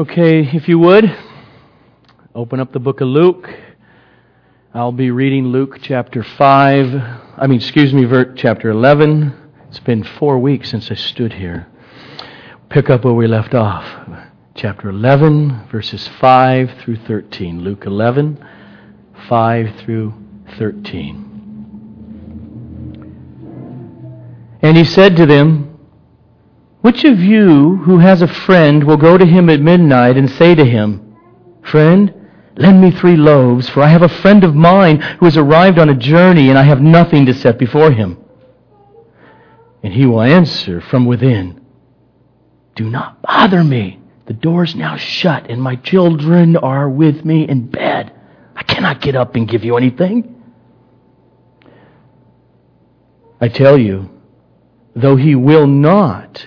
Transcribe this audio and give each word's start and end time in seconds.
Okay, 0.00 0.40
if 0.56 0.66
you 0.66 0.78
would, 0.78 1.14
open 2.34 2.58
up 2.58 2.72
the 2.72 2.78
book 2.78 3.02
of 3.02 3.08
Luke. 3.08 3.50
I'll 4.72 4.92
be 4.92 5.10
reading 5.10 5.48
Luke 5.48 5.76
chapter 5.82 6.22
5. 6.22 6.86
I 7.36 7.46
mean, 7.46 7.58
excuse 7.58 7.92
me, 7.92 8.06
chapter 8.34 8.70
11. 8.70 9.34
It's 9.68 9.80
been 9.80 10.02
four 10.02 10.38
weeks 10.38 10.70
since 10.70 10.90
I 10.90 10.94
stood 10.94 11.34
here. 11.34 11.66
Pick 12.70 12.88
up 12.88 13.04
where 13.04 13.12
we 13.12 13.26
left 13.26 13.52
off. 13.52 13.84
Chapter 14.54 14.88
11, 14.88 15.68
verses 15.70 16.08
5 16.18 16.78
through 16.78 16.96
13. 16.96 17.60
Luke 17.60 17.84
11, 17.84 18.42
5 19.28 19.76
through 19.80 20.14
13. 20.58 21.26
And 24.62 24.78
he 24.78 24.84
said 24.84 25.16
to 25.16 25.26
them, 25.26 25.69
which 26.82 27.04
of 27.04 27.20
you 27.20 27.76
who 27.76 27.98
has 27.98 28.22
a 28.22 28.28
friend 28.28 28.84
will 28.84 28.96
go 28.96 29.18
to 29.18 29.26
him 29.26 29.50
at 29.50 29.60
midnight 29.60 30.16
and 30.16 30.30
say 30.30 30.54
to 30.54 30.64
him, 30.64 31.16
Friend, 31.62 32.12
lend 32.56 32.80
me 32.80 32.90
three 32.90 33.16
loaves, 33.16 33.68
for 33.68 33.82
I 33.82 33.88
have 33.88 34.02
a 34.02 34.08
friend 34.08 34.44
of 34.44 34.54
mine 34.54 35.00
who 35.00 35.26
has 35.26 35.36
arrived 35.36 35.78
on 35.78 35.90
a 35.90 35.94
journey 35.94 36.48
and 36.48 36.58
I 36.58 36.62
have 36.62 36.80
nothing 36.80 37.26
to 37.26 37.34
set 37.34 37.58
before 37.58 37.90
him? 37.90 38.18
And 39.82 39.92
he 39.92 40.06
will 40.06 40.22
answer 40.22 40.80
from 40.80 41.04
within, 41.04 41.64
Do 42.76 42.88
not 42.88 43.20
bother 43.22 43.62
me. 43.62 44.00
The 44.26 44.34
door's 44.34 44.74
now 44.74 44.96
shut 44.96 45.50
and 45.50 45.60
my 45.60 45.76
children 45.76 46.56
are 46.56 46.88
with 46.88 47.24
me 47.24 47.48
in 47.48 47.66
bed. 47.66 48.12
I 48.56 48.62
cannot 48.62 49.00
get 49.00 49.16
up 49.16 49.34
and 49.34 49.48
give 49.48 49.64
you 49.64 49.76
anything. 49.76 50.36
I 53.40 53.48
tell 53.48 53.78
you, 53.78 54.10
though 54.94 55.16
he 55.16 55.34
will 55.34 55.66
not 55.66 56.46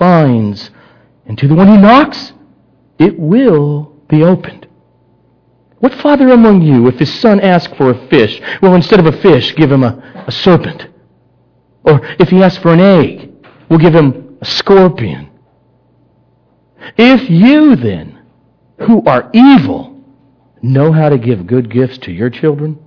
finds. 0.00 0.70
And 1.26 1.38
to 1.38 1.46
the 1.46 1.54
one 1.54 1.68
who 1.68 1.78
knocks, 1.78 2.32
it 2.98 3.16
will 3.18 3.94
be 4.08 4.24
opened. 4.24 4.66
What 5.78 5.94
father 5.94 6.30
among 6.30 6.62
you, 6.62 6.88
if 6.88 6.98
his 6.98 7.12
son 7.20 7.38
asks 7.38 7.76
for 7.76 7.90
a 7.90 8.08
fish, 8.08 8.40
will 8.60 8.74
instead 8.74 8.98
of 8.98 9.06
a 9.06 9.20
fish 9.20 9.54
give 9.54 9.70
him 9.70 9.84
a, 9.84 10.24
a 10.26 10.32
serpent? 10.32 10.88
Or 11.84 12.00
if 12.18 12.30
he 12.30 12.42
asks 12.42 12.60
for 12.60 12.72
an 12.72 12.80
egg, 12.80 13.30
will 13.68 13.78
give 13.78 13.94
him 13.94 14.38
a 14.40 14.44
scorpion? 14.44 15.30
If 16.96 17.30
you 17.30 17.76
then, 17.76 18.22
who 18.80 19.02
are 19.04 19.30
evil, 19.32 20.02
know 20.62 20.92
how 20.92 21.10
to 21.10 21.18
give 21.18 21.46
good 21.46 21.70
gifts 21.70 21.98
to 21.98 22.12
your 22.12 22.30
children, 22.30 22.78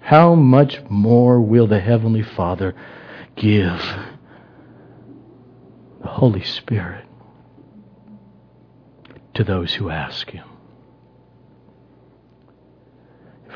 how 0.00 0.34
much 0.34 0.80
more 0.88 1.40
will 1.40 1.66
the 1.66 1.80
Heavenly 1.80 2.22
Father 2.22 2.74
give 3.36 3.80
Holy 6.14 6.44
Spirit 6.44 7.04
to 9.34 9.42
those 9.42 9.74
who 9.74 9.90
ask 9.90 10.30
Him? 10.30 10.46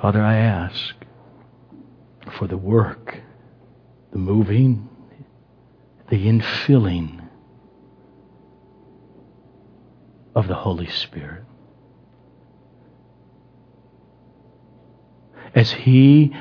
Father, 0.01 0.21
I 0.21 0.37
ask 0.37 0.95
for 2.37 2.49
the 2.49 2.57
work, 2.57 3.21
the 4.11 4.19
moving, 4.19 4.89
the 6.11 6.27
infilling 6.27 7.29
of 10.35 10.49
the 10.49 10.57
Holy 10.57 10.89
Spirit. 10.89 11.45
as 15.55 15.71
He, 15.71 16.33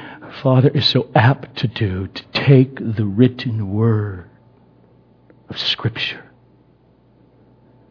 Father, 0.42 0.70
is 0.70 0.86
so 0.86 1.10
apt 1.16 1.58
to 1.60 1.68
do, 1.68 2.08
to 2.08 2.24
take 2.34 2.76
the 2.80 3.06
written 3.06 3.72
word 3.72 4.30
of 5.50 5.58
Scripture 5.58 6.30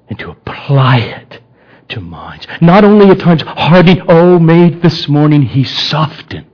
and 0.09 0.19
to 0.19 0.31
apply 0.31 0.99
it 0.99 1.41
to 1.89 2.01
minds. 2.01 2.47
Not 2.61 2.85
only 2.85 3.11
at 3.11 3.21
times 3.21 3.43
hardening, 3.43 4.03
oh, 4.09 4.39
made 4.39 4.83
this 4.83 5.09
morning 5.09 5.43
He 5.43 5.65
soften 5.65 6.47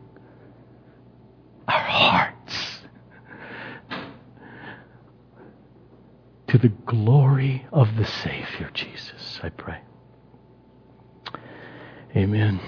our 1.68 1.80
hearts 1.80 2.80
to 6.48 6.58
the 6.58 6.68
glory 6.68 7.66
of 7.72 7.96
the 7.96 8.04
Savior, 8.04 8.70
Jesus, 8.74 9.40
I 9.42 9.48
pray. 9.48 9.80
Amen. 12.14 12.60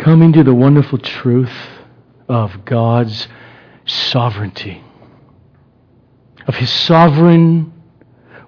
coming 0.00 0.32
to 0.32 0.42
the 0.42 0.54
wonderful 0.54 0.98
truth 0.98 1.52
of 2.30 2.64
God's 2.64 3.26
sovereignty, 3.86 4.82
of 6.46 6.54
His 6.54 6.70
sovereign 6.70 7.72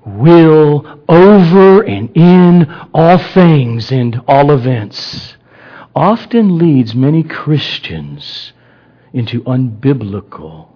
will 0.05 1.01
over 1.09 1.83
and 1.83 2.11
in 2.17 2.73
all 2.95 3.19
things 3.19 3.91
and 3.93 4.21
all 4.27 4.51
events, 4.51 5.37
often 5.95 6.59
leads 6.59 6.95
many 6.95 7.23
Christians 7.23 8.53
into 9.13 9.43
unbiblical, 9.43 10.69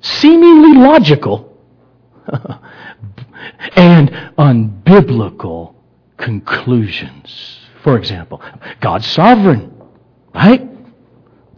seemingly 0.00 0.78
logical, 0.78 1.58
and 3.76 4.10
unbiblical 4.38 5.74
conclusions. 6.16 7.58
For 7.82 7.96
example, 7.98 8.40
God's 8.80 9.06
sovereign. 9.06 9.74
Right? 10.34 10.68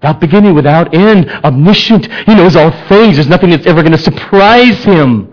Without 0.03 0.19
beginning, 0.19 0.55
without 0.57 0.93
end, 0.93 1.31
omniscient. 1.31 2.13
He 2.27 2.35
knows 2.35 2.57
all 2.57 2.73
things. 2.89 3.15
There's 3.15 3.29
nothing 3.29 3.51
that's 3.51 3.67
ever 3.67 3.83
going 3.83 3.93
to 3.93 3.99
surprise 3.99 4.83
him. 4.83 5.29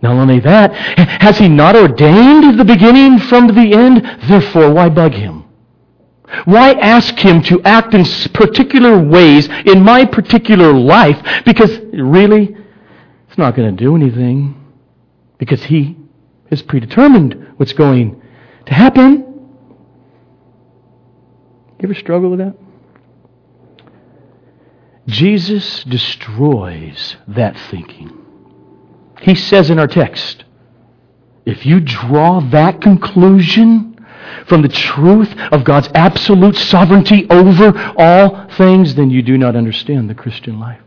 Not 0.00 0.14
only 0.14 0.38
that, 0.38 0.72
has 1.20 1.38
he 1.38 1.48
not 1.48 1.74
ordained 1.74 2.56
the 2.56 2.64
beginning 2.64 3.18
from 3.18 3.48
the 3.48 3.74
end? 3.74 4.04
Therefore, 4.28 4.72
why 4.72 4.88
bug 4.90 5.12
him? 5.12 5.44
Why 6.44 6.70
ask 6.74 7.18
him 7.18 7.42
to 7.44 7.60
act 7.64 7.94
in 7.94 8.04
particular 8.32 8.96
ways 8.96 9.48
in 9.66 9.82
my 9.82 10.04
particular 10.04 10.72
life? 10.72 11.20
Because 11.44 11.80
really, 11.92 12.56
it's 13.26 13.38
not 13.38 13.56
going 13.56 13.76
to 13.76 13.84
do 13.84 13.96
anything. 13.96 14.54
Because 15.38 15.64
he 15.64 15.96
has 16.50 16.62
predetermined 16.62 17.54
what's 17.56 17.72
going 17.72 18.22
to 18.66 18.72
happen. 18.72 19.24
You 21.80 21.88
ever 21.88 21.94
struggle 21.94 22.30
with 22.30 22.38
that? 22.38 22.54
Jesus 25.08 25.84
destroys 25.84 27.16
that 27.28 27.58
thinking. 27.70 28.12
He 29.20 29.34
says 29.34 29.70
in 29.70 29.78
our 29.78 29.86
text, 29.86 30.44
if 31.46 31.64
you 31.64 31.80
draw 31.80 32.40
that 32.50 32.82
conclusion 32.82 34.06
from 34.46 34.60
the 34.60 34.68
truth 34.68 35.34
of 35.50 35.64
God's 35.64 35.88
absolute 35.94 36.56
sovereignty 36.56 37.26
over 37.30 37.72
all 37.96 38.48
things, 38.50 38.94
then 38.94 39.08
you 39.08 39.22
do 39.22 39.38
not 39.38 39.56
understand 39.56 40.10
the 40.10 40.14
Christian 40.14 40.60
life. 40.60 40.80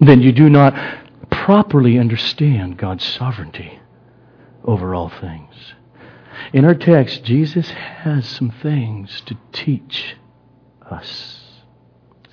Then 0.00 0.20
you 0.20 0.32
do 0.32 0.50
not 0.50 0.74
properly 1.30 1.98
understand 1.98 2.76
God's 2.76 3.04
sovereignty 3.04 3.78
over 4.64 4.96
all 4.96 5.10
things. 5.20 5.54
In 6.52 6.64
our 6.64 6.74
text, 6.74 7.22
Jesus 7.22 7.70
has 7.70 8.26
some 8.26 8.50
things 8.50 9.22
to 9.26 9.36
teach 9.52 10.16
us. 10.90 11.43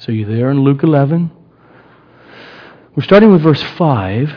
So 0.01 0.11
you're 0.11 0.27
there 0.27 0.49
in 0.49 0.61
Luke 0.61 0.81
11? 0.81 1.29
We're 2.95 3.03
starting 3.03 3.31
with 3.31 3.43
verse 3.43 3.61
5. 3.61 4.35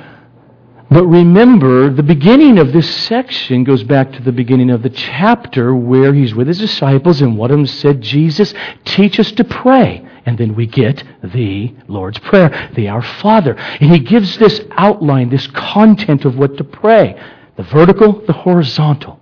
But 0.90 1.06
remember, 1.06 1.88
the 1.88 2.02
beginning 2.02 2.58
of 2.58 2.74
this 2.74 2.94
section 3.06 3.64
goes 3.64 3.82
back 3.82 4.12
to 4.12 4.20
the 4.20 4.30
beginning 4.30 4.68
of 4.68 4.82
the 4.82 4.90
chapter 4.90 5.74
where 5.74 6.12
he's 6.12 6.34
with 6.34 6.48
his 6.48 6.58
disciples, 6.58 7.22
and 7.22 7.38
one 7.38 7.50
of 7.50 7.56
them 7.56 7.66
said, 7.66 8.02
Jesus, 8.02 8.52
teach 8.84 9.18
us 9.18 9.32
to 9.32 9.44
pray. 9.44 10.06
And 10.26 10.36
then 10.36 10.54
we 10.54 10.66
get 10.66 11.02
the 11.22 11.74
Lord's 11.88 12.18
Prayer, 12.18 12.70
the 12.74 12.90
Our 12.90 13.00
Father. 13.00 13.54
And 13.54 13.90
he 13.90 14.00
gives 14.00 14.36
this 14.36 14.60
outline, 14.72 15.30
this 15.30 15.46
content 15.46 16.26
of 16.26 16.36
what 16.36 16.58
to 16.58 16.64
pray 16.64 17.18
the 17.56 17.62
vertical, 17.62 18.20
the 18.26 18.34
horizontal. 18.34 19.18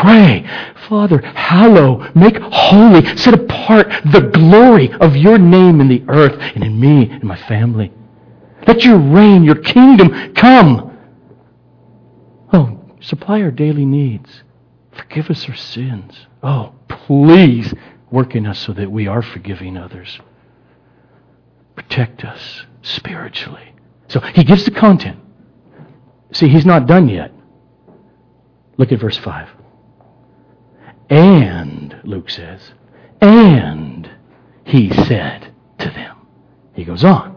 Pray, 0.00 0.44
Father, 0.88 1.18
hallow, 1.18 2.10
make 2.14 2.36
holy, 2.38 3.16
set 3.16 3.34
apart 3.34 3.88
the 4.12 4.30
glory 4.32 4.92
of 4.94 5.16
your 5.16 5.38
name 5.38 5.80
in 5.80 5.88
the 5.88 6.04
earth 6.08 6.38
and 6.54 6.64
in 6.64 6.78
me 6.78 7.10
and 7.10 7.24
my 7.24 7.36
family. 7.36 7.92
Let 8.66 8.84
your 8.84 8.98
reign, 8.98 9.44
your 9.44 9.56
kingdom 9.56 10.34
come. 10.34 10.96
Oh, 12.52 12.78
supply 13.00 13.42
our 13.42 13.50
daily 13.50 13.84
needs. 13.84 14.42
Forgive 14.92 15.30
us 15.30 15.48
our 15.48 15.56
sins. 15.56 16.26
Oh, 16.42 16.74
please 16.88 17.72
work 18.10 18.34
in 18.34 18.46
us 18.46 18.58
so 18.58 18.72
that 18.72 18.90
we 18.90 19.06
are 19.06 19.22
forgiving 19.22 19.76
others. 19.76 20.20
Protect 21.76 22.24
us 22.24 22.64
spiritually. 22.82 23.74
So 24.08 24.20
he 24.20 24.44
gives 24.44 24.64
the 24.64 24.70
content. 24.70 25.18
See, 26.32 26.48
he's 26.48 26.66
not 26.66 26.86
done 26.86 27.08
yet. 27.08 27.32
Look 28.76 28.92
at 28.92 28.98
verse 28.98 29.16
5. 29.16 29.48
And, 31.10 32.00
Luke 32.04 32.30
says, 32.30 32.72
and 33.20 34.08
he 34.64 34.90
said 34.90 35.52
to 35.78 35.90
them. 35.90 36.16
He 36.74 36.84
goes 36.84 37.04
on. 37.04 37.36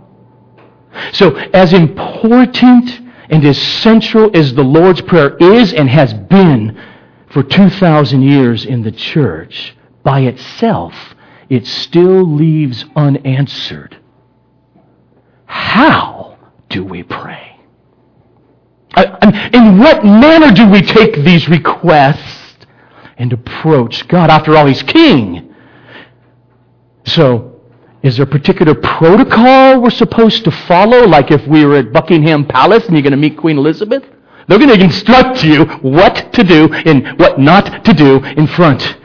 So, 1.14 1.36
as 1.36 1.74
important 1.74 3.02
and 3.30 3.46
as 3.46 3.62
central 3.62 4.36
as 4.36 4.54
the 4.54 4.64
Lord's 4.64 5.02
Prayer 5.02 5.36
is 5.38 5.74
and 5.74 5.90
has 5.90 6.14
been 6.14 6.81
for 7.30 7.44
2,000 7.44 8.22
years 8.22 8.66
in 8.66 8.84
the 8.84 8.92
church, 8.92 9.75
by 10.04 10.22
itself, 10.22 10.94
it 11.50 11.68
still 11.68 12.24
leaves 12.24 12.86
unanswered. 12.96 13.98
How 15.46 16.38
do 16.69 16.84
we 16.84 17.04
pray? 17.04 17.60
In 18.98 19.78
what 19.78 20.04
manner 20.04 20.52
do 20.52 20.69
we 20.69 20.81
take 20.81 21.18
these 21.18 21.48
requests 21.48 22.37
and 23.18 23.34
approach 23.34 24.08
God? 24.08 24.30
After 24.30 24.56
all, 24.56 24.66
He's 24.68 24.84
King. 24.84 25.54
So, 27.06 27.62
is 28.04 28.18
there 28.18 28.25
a 28.25 28.30
particular 28.30 28.75
protocol 28.75 29.81
we're 29.81 29.90
supposed 29.90 30.44
to 30.44 30.52
follow? 30.52 31.06
Like 31.06 31.31
if 31.31 31.46
we 31.48 31.66
were 31.66 31.78
at 31.78 31.92
Buckingham 31.92 32.46
Palace 32.46 32.86
and 32.86 32.94
you're 32.94 33.02
going 33.02 33.12
to 33.12 33.18
meet 33.18 33.38
Queen 33.38 33.58
Elizabeth? 33.58 34.04
They're 34.48 34.60
going 34.60 34.78
to 34.78 34.84
instruct 34.84 35.44
you 35.44 35.66
what 35.81 36.31
to 36.34 36.44
do 36.44 36.72
and 36.74 37.19
what 37.19 37.40
not 37.40 37.84
to 37.84 37.94
do 37.94 38.24
in 38.24 38.48
front 38.48 38.98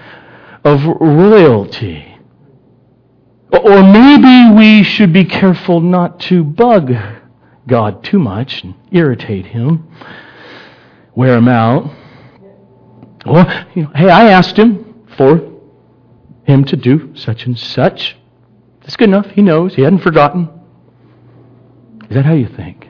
of 0.65 0.85
royalty. 1.01 2.07
Or 3.53 3.83
maybe 3.83 4.55
we 4.57 4.83
should 4.83 5.13
be 5.13 5.25
careful 5.25 5.81
not 5.81 6.21
to 6.21 6.45
bug 6.45 6.93
God 7.67 8.05
too 8.05 8.19
much 8.19 8.63
and 8.63 8.75
irritate 8.91 9.47
him, 9.47 9.89
wear 11.15 11.37
him 11.37 11.49
out. 11.49 11.91
Or, 13.27 13.45
you 13.75 13.85
know, 13.85 13.91
hey, 13.95 14.11
I 14.11 14.31
asked 14.31 14.57
him 14.57 15.07
for 15.17 15.53
him 16.45 16.65
to 16.65 16.77
do 16.77 17.15
such 17.15 17.47
and 17.47 17.59
such. 17.59 18.17
That's 18.81 18.97
good 18.97 19.09
enough. 19.09 19.27
He 19.27 19.43
knows. 19.43 19.75
He 19.75 19.83
hadn't 19.83 20.01
forgotten. 20.01 20.49
Is 22.09 22.17
that 22.17 22.25
how 22.25 22.35
you 22.35 22.49
think? 22.49 22.89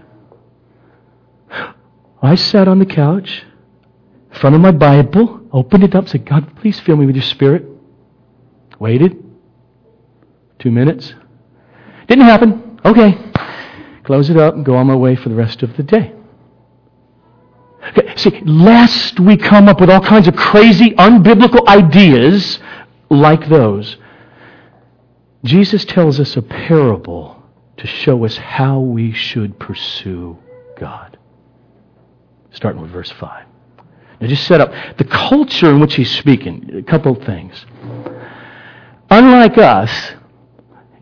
I 2.22 2.34
sat 2.34 2.68
on 2.68 2.78
the 2.78 2.86
couch 2.86 3.44
in 4.32 4.38
front 4.38 4.54
of 4.54 4.62
my 4.62 4.70
Bible, 4.70 5.46
opened 5.52 5.84
it 5.84 5.94
up, 5.94 6.08
said, 6.08 6.24
God, 6.24 6.56
please 6.56 6.80
fill 6.80 6.96
me 6.96 7.04
with 7.04 7.16
your 7.16 7.24
spirit. 7.24 7.66
Waited. 8.78 9.22
Two 10.58 10.70
minutes. 10.70 11.14
Didn't 12.08 12.24
happen. 12.24 12.80
Okay. 12.84 13.18
Close 14.04 14.30
it 14.30 14.36
up 14.36 14.54
and 14.54 14.64
go 14.64 14.76
on 14.76 14.86
my 14.86 14.96
way 14.96 15.14
for 15.14 15.28
the 15.28 15.34
rest 15.34 15.62
of 15.62 15.76
the 15.76 15.82
day. 15.82 16.14
Okay, 17.88 18.14
see, 18.16 18.40
lest 18.44 19.18
we 19.18 19.36
come 19.36 19.68
up 19.68 19.80
with 19.80 19.90
all 19.90 20.00
kinds 20.00 20.28
of 20.28 20.36
crazy, 20.36 20.90
unbiblical 20.92 21.66
ideas 21.66 22.60
like 23.10 23.48
those, 23.48 23.96
Jesus 25.44 25.84
tells 25.84 26.20
us 26.20 26.36
a 26.36 26.42
parable 26.42 27.42
to 27.78 27.86
show 27.86 28.24
us 28.24 28.36
how 28.36 28.78
we 28.78 29.12
should 29.12 29.58
pursue 29.58 30.38
God. 30.78 31.18
Starting 32.52 32.80
with 32.80 32.92
verse 32.92 33.10
5. 33.10 33.46
Now, 34.20 34.28
just 34.28 34.46
set 34.46 34.60
up 34.60 34.72
the 34.98 35.04
culture 35.04 35.70
in 35.70 35.80
which 35.80 35.96
he's 35.96 36.10
speaking. 36.16 36.70
A 36.76 36.82
couple 36.82 37.16
of 37.16 37.24
things. 37.24 37.66
Unlike 39.10 39.58
us, 39.58 40.12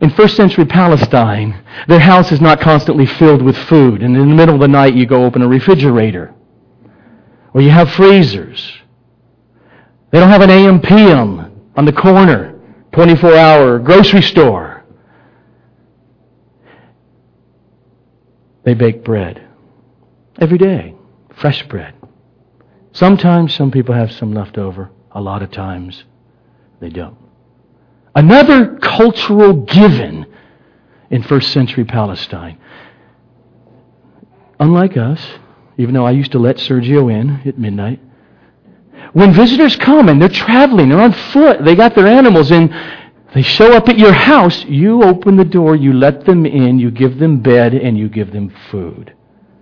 in 0.01 0.09
first 0.09 0.35
century 0.35 0.65
Palestine, 0.65 1.63
their 1.87 1.99
house 1.99 2.31
is 2.31 2.41
not 2.41 2.59
constantly 2.59 3.05
filled 3.05 3.43
with 3.43 3.55
food. 3.55 4.01
And 4.01 4.17
in 4.17 4.29
the 4.29 4.35
middle 4.35 4.55
of 4.55 4.61
the 4.61 4.67
night, 4.67 4.95
you 4.95 5.05
go 5.05 5.23
open 5.23 5.43
a 5.43 5.47
refrigerator. 5.47 6.33
Or 7.53 7.61
you 7.61 7.69
have 7.69 7.91
freezers. 7.91 8.79
They 10.11 10.19
don't 10.19 10.29
have 10.29 10.41
an 10.41 10.49
AM 10.49 10.81
PM 10.81 11.51
on 11.75 11.85
the 11.85 11.93
corner, 11.93 12.59
24 12.93 13.33
hour 13.33 13.79
grocery 13.79 14.21
store. 14.21 14.83
They 18.63 18.73
bake 18.73 19.03
bread 19.03 19.47
every 20.39 20.57
day, 20.57 20.95
fresh 21.35 21.63
bread. 21.67 21.95
Sometimes 22.93 23.53
some 23.53 23.71
people 23.71 23.95
have 23.95 24.11
some 24.11 24.33
left 24.33 24.57
over. 24.57 24.91
A 25.11 25.21
lot 25.21 25.41
of 25.41 25.51
times 25.51 26.03
they 26.79 26.89
don't. 26.89 27.17
Another 28.13 28.77
cultural 28.77 29.53
given 29.53 30.25
in 31.09 31.23
first 31.23 31.51
century 31.51 31.85
Palestine. 31.85 32.57
Unlike 34.59 34.97
us, 34.97 35.21
even 35.81 35.95
though 35.95 36.05
I 36.05 36.11
used 36.11 36.31
to 36.33 36.39
let 36.39 36.57
Sergio 36.57 37.11
in 37.11 37.41
at 37.47 37.57
midnight, 37.57 37.99
when 39.13 39.33
visitors 39.33 39.75
come 39.75 40.09
and 40.09 40.21
they're 40.21 40.29
traveling, 40.29 40.89
they're 40.89 41.01
on 41.01 41.11
foot, 41.11 41.65
they 41.65 41.75
got 41.75 41.95
their 41.95 42.05
animals 42.05 42.51
in, 42.51 42.67
they 43.33 43.41
show 43.41 43.73
up 43.73 43.89
at 43.89 43.97
your 43.97 44.13
house, 44.13 44.63
you 44.65 45.03
open 45.03 45.37
the 45.37 45.45
door, 45.45 45.75
you 45.75 45.93
let 45.93 46.25
them 46.25 46.45
in, 46.45 46.77
you 46.77 46.91
give 46.91 47.17
them 47.17 47.41
bed, 47.41 47.73
and 47.73 47.97
you 47.97 48.09
give 48.09 48.31
them 48.31 48.53
food. 48.69 49.13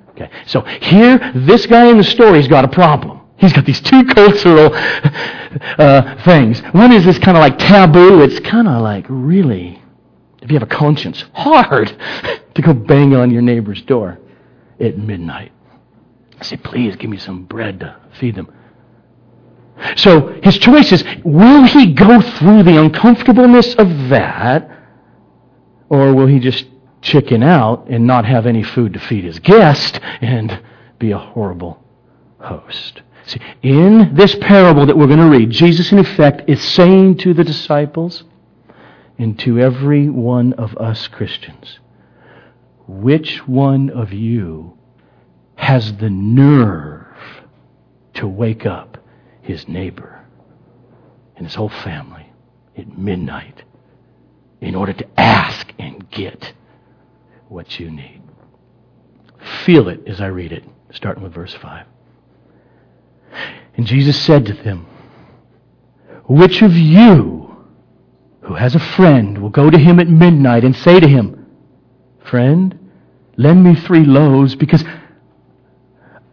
Okay. 0.09 0.29
So 0.45 0.61
here, 0.61 1.31
this 1.33 1.65
guy 1.65 1.85
in 1.85 1.97
the 1.97 2.03
story's 2.03 2.47
got 2.47 2.65
a 2.65 2.67
problem. 2.67 3.21
He's 3.37 3.53
got 3.53 3.65
these 3.65 3.79
two 3.79 4.03
cultural 4.15 4.71
uh, 4.73 6.23
things. 6.25 6.59
One 6.73 6.91
is 6.91 7.05
this 7.05 7.17
kind 7.17 7.37
of 7.37 7.41
like 7.41 7.57
taboo. 7.57 8.21
It's 8.21 8.39
kind 8.41 8.67
of 8.67 8.81
like 8.81 9.05
really, 9.07 9.81
if 10.41 10.51
you 10.51 10.59
have 10.59 10.69
a 10.69 10.75
conscience, 10.75 11.23
hard 11.33 11.95
to 12.55 12.61
go 12.61 12.73
bang 12.73 13.15
on 13.15 13.31
your 13.31 13.41
neighbor's 13.41 13.81
door 13.83 14.19
at 14.81 14.97
midnight. 14.97 15.53
Say, 16.41 16.57
please 16.57 16.95
give 16.95 17.09
me 17.09 17.17
some 17.17 17.43
bread 17.43 17.81
to 17.81 17.95
feed 18.19 18.35
them. 18.35 18.51
So 19.95 20.39
his 20.43 20.57
choice 20.57 20.91
is 20.91 21.03
will 21.23 21.63
he 21.63 21.93
go 21.93 22.21
through 22.21 22.63
the 22.63 22.79
uncomfortableness 22.79 23.75
of 23.75 24.09
that, 24.09 24.69
or 25.89 26.13
will 26.13 26.27
he 26.27 26.39
just 26.39 26.65
chicken 27.01 27.43
out 27.43 27.87
and 27.89 28.05
not 28.05 28.25
have 28.25 28.45
any 28.45 28.63
food 28.63 28.93
to 28.93 28.99
feed 28.99 29.23
his 29.23 29.39
guest 29.39 29.99
and 30.21 30.61
be 30.97 31.11
a 31.11 31.17
horrible 31.17 31.81
host? 32.39 33.01
See, 33.25 33.39
in 33.61 34.15
this 34.15 34.35
parable 34.35 34.85
that 34.85 34.97
we're 34.97 35.07
going 35.07 35.19
to 35.19 35.29
read, 35.29 35.51
Jesus, 35.51 35.91
in 35.91 35.99
effect, 35.99 36.49
is 36.49 36.61
saying 36.61 37.17
to 37.17 37.33
the 37.33 37.43
disciples 37.43 38.23
and 39.17 39.37
to 39.39 39.59
every 39.59 40.09
one 40.09 40.53
of 40.53 40.75
us 40.77 41.07
Christians, 41.07 41.79
which 42.87 43.47
one 43.47 43.89
of 43.91 44.11
you 44.11 44.78
has 45.59 45.93
the 45.97 46.09
nerve 46.09 47.05
to 48.13 48.25
wake 48.27 48.65
up 48.65 48.97
his 49.41 49.67
neighbor 49.67 50.25
and 51.35 51.45
his 51.45 51.53
whole 51.53 51.69
family 51.69 52.25
at 52.77 52.97
midnight 52.97 53.63
in 54.61 54.73
order 54.73 54.93
to 54.93 55.19
ask 55.19 55.71
and 55.77 56.09
get 56.09 56.53
what 57.49 57.77
you 57.77 57.91
need? 57.91 58.21
Feel 59.65 59.89
it 59.89 60.07
as 60.07 60.21
I 60.21 60.27
read 60.27 60.53
it, 60.53 60.63
starting 60.91 61.23
with 61.23 61.33
verse 61.33 61.53
5. 61.53 61.85
And 63.75 63.85
Jesus 63.85 64.19
said 64.19 64.45
to 64.45 64.53
them, 64.53 64.87
Which 66.25 66.61
of 66.61 66.73
you 66.73 67.67
who 68.41 68.55
has 68.55 68.75
a 68.75 68.79
friend 68.79 69.37
will 69.37 69.49
go 69.49 69.69
to 69.69 69.77
him 69.77 69.99
at 69.99 70.07
midnight 70.07 70.63
and 70.63 70.75
say 70.75 71.01
to 71.01 71.07
him, 71.07 71.45
Friend, 72.23 72.91
lend 73.37 73.63
me 73.63 73.75
three 73.75 74.05
loaves 74.05 74.55
because 74.55 74.83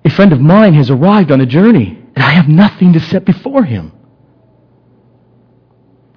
a 0.07 0.11
friend 0.11 0.33
of 0.33 0.41
mine 0.41 0.75
has 0.75 0.89
arrived 0.89 1.33
on 1.33 1.41
a 1.41 1.47
journey 1.47 2.01
and 2.15 2.25
I 2.25 2.31
have 2.31 2.49
nothing 2.49 2.93
to 2.93 3.01
set 3.01 3.25
before 3.25 3.65
him? 3.65 3.93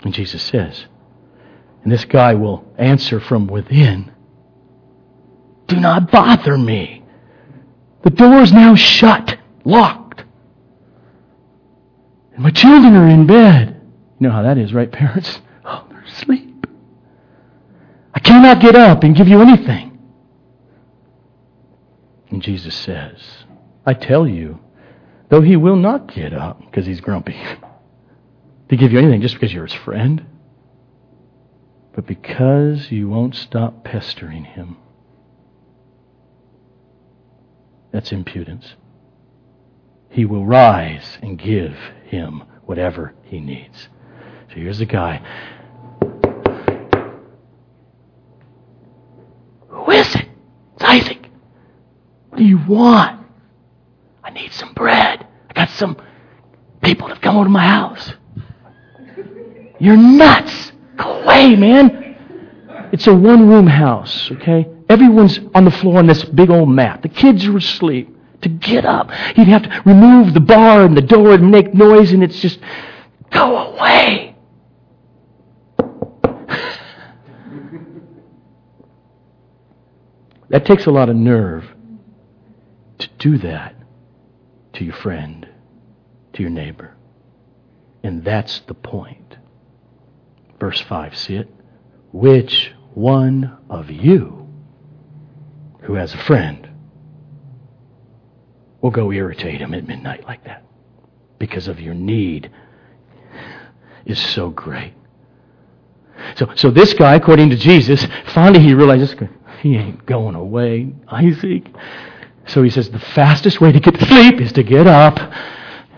And 0.03 0.13
Jesus 0.13 0.43
says, 0.43 0.85
and 1.83 1.91
this 1.91 2.05
guy 2.05 2.35
will 2.35 2.63
answer 2.77 3.19
from 3.19 3.47
within, 3.47 4.11
Do 5.67 5.77
not 5.77 6.11
bother 6.11 6.57
me. 6.57 7.03
The 8.03 8.11
door 8.11 8.41
is 8.41 8.53
now 8.53 8.75
shut, 8.75 9.37
locked. 9.65 10.23
And 12.33 12.43
my 12.43 12.51
children 12.51 12.95
are 12.95 13.07
in 13.07 13.25
bed. 13.25 13.81
You 14.19 14.27
know 14.27 14.33
how 14.33 14.43
that 14.43 14.57
is, 14.57 14.73
right, 14.73 14.91
parents? 14.91 15.39
Oh, 15.65 15.85
they're 15.89 16.01
asleep. 16.01 16.67
I 18.13 18.19
cannot 18.19 18.61
get 18.61 18.75
up 18.75 19.03
and 19.03 19.15
give 19.15 19.27
you 19.27 19.41
anything. 19.41 19.97
And 22.29 22.41
Jesus 22.41 22.75
says, 22.75 23.38
I 23.85 23.93
tell 23.93 24.27
you, 24.27 24.59
though 25.29 25.41
he 25.41 25.55
will 25.55 25.75
not 25.75 26.13
get 26.13 26.33
up 26.33 26.59
because 26.59 26.85
he's 26.85 27.01
grumpy 27.01 27.37
to 28.69 28.75
give 28.75 28.91
you 28.91 28.99
anything 28.99 29.21
just 29.21 29.35
because 29.35 29.53
you're 29.53 29.65
his 29.65 29.75
friend, 29.75 30.25
but 31.93 32.05
because 32.05 32.91
you 32.91 33.09
won't 33.09 33.35
stop 33.35 33.83
pestering 33.83 34.43
him, 34.43 34.77
That's 37.91 38.11
impudence. 38.11 38.75
He 40.09 40.25
will 40.25 40.45
rise 40.45 41.17
and 41.21 41.37
give 41.37 41.75
him 42.05 42.43
whatever 42.65 43.13
he 43.23 43.39
needs. 43.39 43.89
So 44.49 44.55
here's 44.55 44.79
the 44.79 44.85
guy. 44.85 45.21
Who 49.67 49.91
is 49.91 50.15
it? 50.15 50.27
It's 50.75 50.83
Isaac. 50.83 51.29
What 52.29 52.37
do 52.37 52.43
you 52.43 52.59
want? 52.67 53.18
I 54.29 54.31
need 54.31 54.53
some 54.53 54.73
bread. 54.73 55.25
I 55.49 55.53
got 55.53 55.71
some 55.71 55.97
people 56.83 57.07
that 57.07 57.19
come 57.19 57.35
over 57.35 57.45
to 57.45 57.49
my 57.49 57.65
house. 57.65 58.13
You're 59.79 59.97
nuts. 59.97 60.71
Go 60.97 61.23
away, 61.23 61.55
man. 61.55 62.15
It's 62.91 63.07
a 63.07 63.15
one 63.15 63.49
room 63.49 63.65
house, 63.65 64.29
okay? 64.33 64.67
Everyone's 64.87 65.39
on 65.55 65.65
the 65.65 65.71
floor 65.71 65.97
on 65.97 66.05
this 66.05 66.23
big 66.23 66.51
old 66.51 66.69
mat. 66.69 67.01
The 67.01 67.09
kids 67.09 67.47
are 67.47 67.57
asleep. 67.57 68.17
To 68.43 68.49
get 68.49 68.85
up, 68.85 69.11
he'd 69.35 69.49
have 69.49 69.63
to 69.63 69.81
remove 69.85 70.33
the 70.33 70.39
bar 70.39 70.85
and 70.85 70.95
the 70.95 71.01
door 71.01 71.33
and 71.33 71.51
make 71.51 71.73
noise, 71.73 72.13
and 72.13 72.23
it's 72.23 72.39
just, 72.39 72.59
go 73.31 73.57
away. 73.57 74.33
that 80.49 80.65
takes 80.65 80.85
a 80.85 80.91
lot 80.91 81.09
of 81.09 81.17
nerve 81.17 81.65
to 82.99 83.09
do 83.17 83.37
that 83.39 83.78
to 84.79 84.85
your 84.85 84.95
friend, 84.95 85.45
to 86.31 86.41
your 86.41 86.49
neighbor. 86.49 86.95
And 88.01 88.23
that's 88.23 88.61
the 88.61 88.73
point. 88.73 89.35
Verse 90.57 90.79
5, 90.79 91.17
see 91.17 91.35
it? 91.35 91.49
Which 92.13 92.71
one 92.93 93.57
of 93.69 93.91
you 93.91 94.47
who 95.81 95.95
has 95.95 96.13
a 96.13 96.17
friend 96.17 96.69
will 98.79 98.89
go 98.89 99.11
irritate 99.11 99.59
him 99.59 99.73
at 99.73 99.85
midnight 99.85 100.23
like 100.23 100.45
that 100.45 100.63
because 101.39 101.67
of 101.67 101.81
your 101.81 101.93
need 101.93 102.49
is 104.05 104.17
so 104.17 104.49
great. 104.49 104.93
So, 106.37 106.53
so 106.55 106.71
this 106.71 106.93
guy, 106.93 107.15
according 107.15 107.49
to 107.49 107.57
Jesus, 107.57 108.07
finally 108.33 108.63
he 108.63 108.73
realizes 108.73 109.13
he 109.61 109.75
ain't 109.75 110.05
going 110.05 110.35
away, 110.35 110.93
Isaac. 111.09 111.65
So 112.49 112.63
he 112.63 112.69
says 112.69 112.89
the 112.89 112.99
fastest 112.99 113.61
way 113.61 113.71
to 113.71 113.79
get 113.79 113.95
to 113.95 114.05
sleep 114.05 114.41
is 114.41 114.51
to 114.53 114.63
get 114.63 114.87
up. 114.87 115.17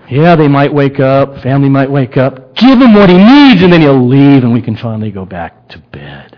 Yeah, 0.10 0.36
they 0.36 0.50
might 0.50 0.74
wake 0.74 1.00
up, 1.00 1.42
family 1.42 1.70
might 1.70 1.90
wake 1.90 2.18
up. 2.18 2.56
Give 2.56 2.82
him 2.82 2.94
what 2.94 3.10
he 3.10 3.18
needs, 3.18 3.62
and 3.62 3.72
then 3.72 3.82
he'll 3.82 4.06
leave, 4.06 4.44
and 4.44 4.54
we 4.54 4.62
can 4.62 4.76
finally 4.76 5.12
go 5.12 5.26
back 5.26 5.70
to 5.70 5.80
bed. 5.80 6.38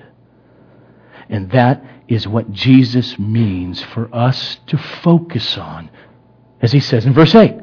And 1.30 1.50
that 1.52 1.84
is 2.08 2.28
what 2.28 2.52
Jesus 2.52 3.18
means 3.18 3.82
for 3.82 4.14
us 4.14 4.58
to 4.68 4.78
focus 4.78 5.58
on 5.58 5.90
as 6.64 6.72
he 6.72 6.80
says 6.80 7.06
in 7.06 7.14
verse 7.14 7.36
8, 7.36 7.54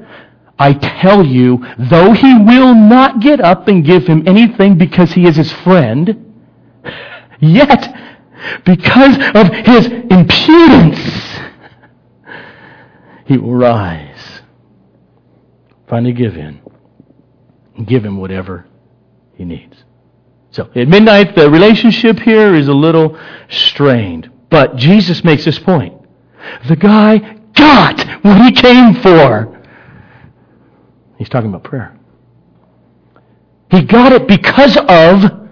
I 0.59 0.75
tell 0.75 1.25
you, 1.25 1.67
though 1.79 2.13
he 2.13 2.35
will 2.35 2.75
not 2.75 3.21
get 3.21 3.41
up 3.41 3.67
and 3.67 3.83
give 3.83 4.07
him 4.07 4.29
anything 4.29 4.77
because 4.77 5.11
he 5.13 5.27
is 5.27 5.37
his 5.37 5.51
friend, 5.51 6.35
yet, 7.41 7.97
because 8.67 9.17
of 9.35 9.51
his 9.65 9.87
impudence, 9.87 11.40
he 13.31 13.39
will 13.39 13.55
rise. 13.55 14.43
Finally 15.87 16.15
give 16.15 16.37
in. 16.37 16.61
Give 17.87 18.05
him 18.05 18.17
whatever 18.17 18.67
he 19.35 19.45
needs. 19.45 19.85
So, 20.51 20.69
at 20.75 20.89
midnight, 20.89 21.37
the 21.37 21.49
relationship 21.49 22.19
here 22.19 22.57
is 22.57 22.67
a 22.67 22.73
little 22.73 23.17
strained. 23.49 24.33
But 24.51 24.75
Jesus 24.75 25.23
makes 25.23 25.45
this 25.45 25.61
point. 25.61 25.95
The 26.67 26.75
guy 26.75 27.19
got 27.55 28.01
what 28.25 28.43
he 28.43 28.51
came 28.51 28.95
for. 28.97 29.63
He's 31.17 31.29
talking 31.29 31.51
about 31.51 31.63
prayer. 31.63 31.97
He 33.71 33.83
got 33.83 34.13
it 34.13 34.27
because 34.27 34.77
of 34.77 35.49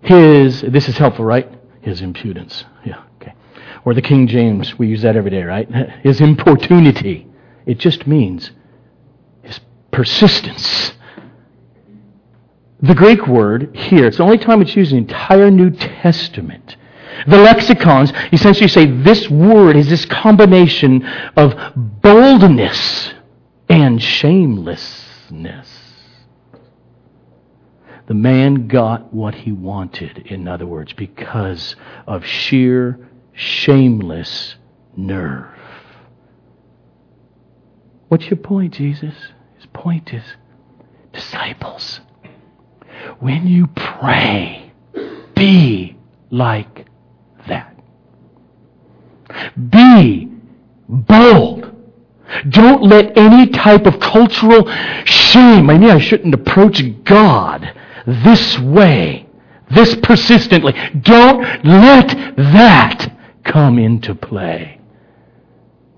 his, 0.00 0.62
this 0.62 0.88
is 0.88 0.96
helpful, 0.96 1.26
right? 1.26 1.52
His 1.82 2.00
impudence. 2.00 2.64
Yeah, 2.82 3.02
okay. 3.20 3.34
Or 3.84 3.94
the 3.94 4.02
King 4.02 4.26
James, 4.26 4.78
we 4.78 4.86
use 4.88 5.02
that 5.02 5.16
every 5.16 5.30
day, 5.30 5.42
right? 5.42 5.70
His 6.02 6.20
importunity. 6.20 7.26
It 7.66 7.78
just 7.78 8.06
means 8.06 8.50
his 9.42 9.58
persistence. 9.90 10.92
The 12.80 12.94
Greek 12.94 13.26
word 13.26 13.74
here, 13.74 14.06
it's 14.06 14.18
the 14.18 14.22
only 14.22 14.36
time 14.36 14.60
it's 14.60 14.76
used 14.76 14.92
in 14.92 15.06
the 15.06 15.14
entire 15.14 15.50
New 15.50 15.70
Testament. 15.70 16.76
The 17.26 17.38
lexicons 17.38 18.12
essentially 18.32 18.68
say 18.68 18.86
this 18.86 19.30
word 19.30 19.76
is 19.76 19.88
this 19.88 20.04
combination 20.04 21.06
of 21.36 21.54
boldness 21.74 23.14
and 23.70 24.02
shamelessness. 24.02 25.68
The 28.06 28.14
man 28.14 28.68
got 28.68 29.14
what 29.14 29.34
he 29.34 29.52
wanted, 29.52 30.26
in 30.26 30.46
other 30.46 30.66
words, 30.66 30.92
because 30.92 31.76
of 32.06 32.26
sheer, 32.26 32.98
shameless 33.34 34.56
nerve. 34.96 35.50
What's 38.08 38.26
your 38.26 38.36
point, 38.36 38.74
Jesus? 38.74 39.14
His 39.56 39.66
point 39.72 40.12
is 40.12 40.22
disciples. 41.12 42.00
When 43.18 43.46
you 43.46 43.66
pray, 43.68 44.72
be 45.34 45.96
like 46.30 46.86
that. 47.48 47.76
Be 49.70 50.28
bold. 50.88 51.72
Don't 52.48 52.82
let 52.84 53.16
any 53.16 53.48
type 53.48 53.86
of 53.86 54.00
cultural 54.00 54.66
shame, 55.04 55.70
I 55.70 55.78
mean, 55.78 55.90
I 55.90 55.98
shouldn't 55.98 56.34
approach 56.34 56.82
God 57.04 57.72
this 58.06 58.58
way, 58.58 59.26
this 59.70 59.94
persistently. 59.96 60.72
Don't 61.00 61.42
let 61.64 62.08
that 62.36 63.13
come 63.44 63.78
into 63.78 64.14
play 64.14 64.80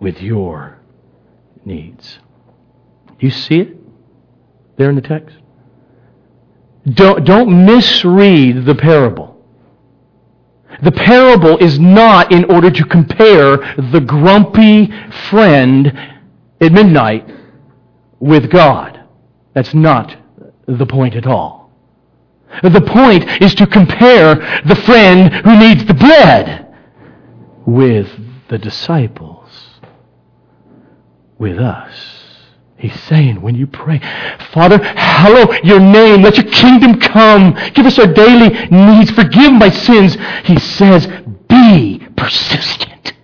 with 0.00 0.20
your 0.20 0.78
needs. 1.64 2.18
You 3.18 3.30
see 3.30 3.60
it 3.60 3.76
there 4.76 4.90
in 4.90 4.96
the 4.96 5.02
text? 5.02 5.36
Don't, 6.92 7.24
don't 7.24 7.66
misread 7.66 8.64
the 8.64 8.74
parable. 8.74 9.36
The 10.82 10.92
parable 10.92 11.56
is 11.58 11.78
not 11.78 12.32
in 12.32 12.44
order 12.44 12.70
to 12.70 12.84
compare 12.84 13.56
the 13.90 14.02
grumpy 14.06 14.92
friend 15.30 15.86
at 16.60 16.72
midnight 16.72 17.28
with 18.20 18.50
God. 18.50 19.02
That's 19.54 19.74
not 19.74 20.16
the 20.66 20.86
point 20.86 21.16
at 21.16 21.26
all. 21.26 21.70
The 22.62 22.80
point 22.80 23.42
is 23.42 23.54
to 23.56 23.66
compare 23.66 24.34
the 24.66 24.76
friend 24.84 25.32
who 25.32 25.58
needs 25.58 25.84
the 25.86 25.94
bread 25.94 26.65
with 27.66 28.08
the 28.48 28.58
disciples, 28.58 29.50
with 31.36 31.58
us. 31.58 32.22
He's 32.78 32.98
saying, 33.04 33.40
when 33.40 33.54
you 33.54 33.66
pray, 33.66 33.98
Father, 34.52 34.78
hallow 34.78 35.52
your 35.64 35.80
name. 35.80 36.22
Let 36.22 36.36
your 36.36 36.46
kingdom 36.46 37.00
come. 37.00 37.56
Give 37.74 37.86
us 37.86 37.98
our 37.98 38.06
daily 38.06 38.50
needs. 38.68 39.10
Forgive 39.10 39.52
my 39.52 39.70
sins. 39.70 40.16
He 40.44 40.58
says, 40.58 41.06
be 41.48 42.06
persistent. 42.16 43.14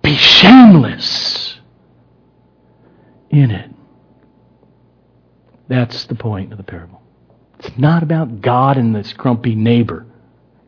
Be 0.00 0.14
shameless 0.16 1.58
in 3.30 3.50
it. 3.50 3.70
That's 5.68 6.04
the 6.04 6.14
point 6.14 6.52
of 6.52 6.58
the 6.58 6.64
parable. 6.64 7.02
It's 7.58 7.76
not 7.78 8.02
about 8.02 8.40
God 8.40 8.76
and 8.76 8.94
this 8.94 9.12
grumpy 9.12 9.54
neighbor. 9.54 10.06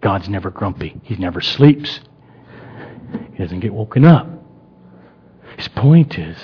God's 0.04 0.28
never 0.28 0.50
grumpy. 0.50 1.00
He 1.02 1.16
never 1.16 1.40
sleeps. 1.40 2.00
He 3.32 3.42
doesn't 3.42 3.61
get 3.61 3.73
woken 3.73 4.04
up. 4.04 4.28
His 5.56 5.66
point 5.68 6.18
is, 6.18 6.37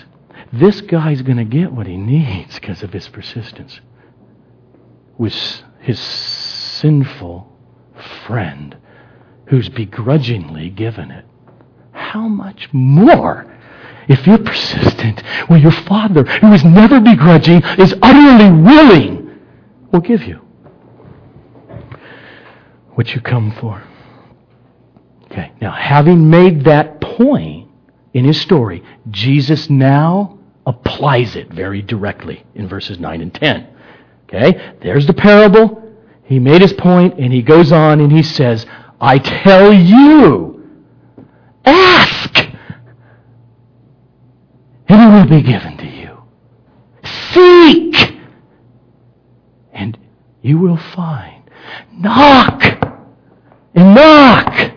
this 0.51 0.81
guy's 0.81 1.21
going 1.21 1.37
to 1.37 1.45
get 1.45 1.71
what 1.71 1.87
he 1.87 1.99
needs 1.99 2.55
because 2.55 2.83
of 2.83 2.95
his 2.95 3.07
persistence. 3.11 3.79
With 5.19 5.35
his 5.81 6.01
sinful 6.01 7.55
friend 8.27 8.79
who's 9.49 9.69
begrudgingly 9.69 10.71
given 10.71 11.11
it. 11.11 11.27
How 11.93 12.29
much 12.29 12.71
more? 12.73 13.45
If 14.09 14.27
you're 14.27 14.39
persistent, 14.39 15.23
well, 15.51 15.61
your 15.61 15.71
Father, 15.71 16.25
who 16.25 16.55
is 16.55 16.65
never 16.65 16.99
begrudging, 16.99 17.63
is 17.79 17.95
utterly 18.01 18.63
willing, 18.63 19.39
will 19.93 20.01
give 20.01 20.23
you 20.23 20.41
what 23.01 23.15
you 23.15 23.21
come 23.23 23.51
for. 23.53 23.83
Okay, 25.25 25.51
now 25.59 25.73
having 25.73 26.29
made 26.29 26.65
that 26.65 27.01
point, 27.01 27.67
in 28.13 28.27
his 28.27 28.39
story, 28.39 28.85
Jesus 29.09 29.71
now 29.71 30.39
applies 30.67 31.35
it 31.35 31.49
very 31.51 31.81
directly 31.81 32.45
in 32.55 32.69
verses 32.69 32.99
9 32.99 33.23
and 33.23 33.33
10. 33.33 33.67
Okay? 34.25 34.77
There's 34.83 35.07
the 35.07 35.15
parable. 35.15 35.83
He 36.25 36.39
made 36.39 36.61
his 36.61 36.75
point, 36.75 37.19
and 37.19 37.33
he 37.33 37.41
goes 37.41 37.73
on 37.73 38.03
and 38.03 38.13
he 38.13 38.23
says, 38.23 38.67
I 39.01 39.17
tell 39.17 39.73
you, 39.73 40.69
ask. 41.65 42.37
and 44.89 45.01
it 45.01 45.17
will 45.17 45.39
be 45.39 45.43
given 45.43 45.79
to 45.79 45.87
you. 45.87 46.23
Seek, 47.33 48.19
and 49.73 49.99
you 50.43 50.59
will 50.59 50.77
find. 50.77 51.41
Knock, 51.93 52.80
and 53.75 53.95
knock, 53.95 54.73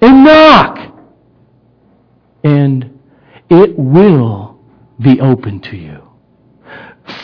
and 0.00 0.24
knock, 0.24 0.78
and 2.44 2.98
it 3.48 3.78
will 3.78 4.58
be 5.00 5.20
open 5.20 5.60
to 5.60 5.76
you. 5.76 6.02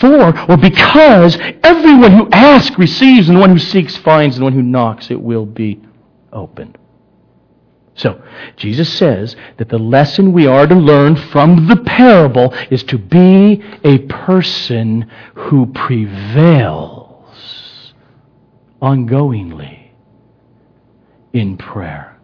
For, 0.01 0.51
or 0.51 0.57
because 0.57 1.37
everyone 1.63 2.13
who 2.13 2.29
asks 2.33 2.79
receives, 2.79 3.29
and 3.29 3.37
the 3.37 3.41
one 3.41 3.51
who 3.51 3.59
seeks 3.59 3.97
finds, 3.97 4.37
and 4.37 4.43
the 4.43 4.45
one 4.45 4.53
who 4.53 4.63
knocks 4.63 5.11
it 5.11 5.21
will 5.21 5.47
be 5.47 5.81
opened. 6.33 6.79
So, 7.95 8.23
Jesus 8.57 8.91
says 8.91 9.37
that 9.59 9.69
the 9.69 9.79
lesson 9.79 10.33
we 10.33 10.47
are 10.47 10.67
to 10.67 10.75
learn 10.75 11.17
from 11.17 11.67
the 11.67 11.77
parable 11.77 12.55
is 12.71 12.83
to 12.85 12.97
be 12.97 13.63
a 13.85 13.99
person 13.99 15.11
who 15.35 15.67
prevails 15.67 17.13
ongoingly 18.81 19.82
in 21.33 21.57
prayer. 21.57 22.17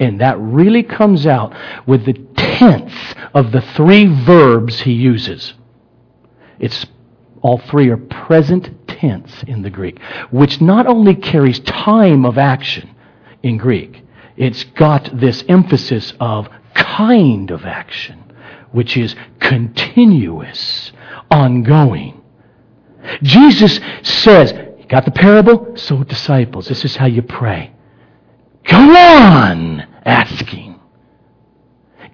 And 0.00 0.20
that 0.20 0.38
really 0.38 0.82
comes 0.82 1.26
out 1.26 1.54
with 1.86 2.04
the 2.04 2.14
tenth 2.36 2.92
of 3.32 3.52
the 3.52 3.60
three 3.60 4.06
verbs 4.06 4.80
he 4.80 4.92
uses. 4.92 5.54
It's 6.58 6.86
all 7.42 7.58
three 7.58 7.90
are 7.90 7.96
present 7.96 8.70
tense 8.88 9.42
in 9.46 9.62
the 9.62 9.70
Greek, 9.70 10.00
which 10.30 10.60
not 10.60 10.86
only 10.86 11.14
carries 11.14 11.60
time 11.60 12.24
of 12.24 12.38
action 12.38 12.90
in 13.42 13.56
Greek, 13.56 14.02
it's 14.36 14.64
got 14.64 15.20
this 15.20 15.44
emphasis 15.48 16.12
of 16.20 16.48
kind 16.74 17.50
of 17.50 17.64
action, 17.64 18.32
which 18.72 18.96
is 18.96 19.14
continuous, 19.40 20.92
ongoing. 21.30 22.20
Jesus 23.22 23.78
says, 24.02 24.52
got 24.88 25.04
the 25.04 25.10
parable? 25.10 25.76
So, 25.76 26.04
disciples, 26.04 26.68
this 26.68 26.84
is 26.84 26.96
how 26.96 27.06
you 27.06 27.22
pray. 27.22 27.72
Go 28.64 28.76
on 28.76 29.80
asking. 30.04 30.80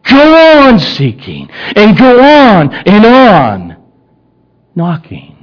Go 0.03 0.35
on 0.35 0.79
seeking. 0.79 1.51
And 1.51 1.97
go 1.97 2.21
on 2.21 2.73
and 2.75 3.07
on 3.07 3.77
knocking. 4.75 5.37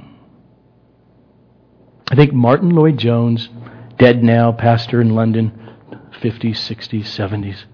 I 2.10 2.14
think 2.14 2.32
Martyn 2.32 2.70
Lloyd-Jones, 2.70 3.50
dead 3.98 4.22
now, 4.22 4.52
pastor 4.52 5.00
in 5.00 5.14
London, 5.14 5.74
50s, 6.20 6.56
60s, 6.56 7.04
70s, 7.04 7.64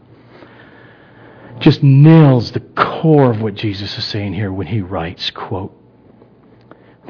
just 1.61 1.83
nails 1.83 2.53
the 2.53 2.61
core 2.61 3.31
of 3.31 3.41
what 3.41 3.55
Jesus 3.55 3.97
is 3.97 4.05
saying 4.05 4.35
here 4.35 4.53
when 4.53 4.67
he 4.67 4.81
writes, 4.81 5.31
quote, 5.31 5.73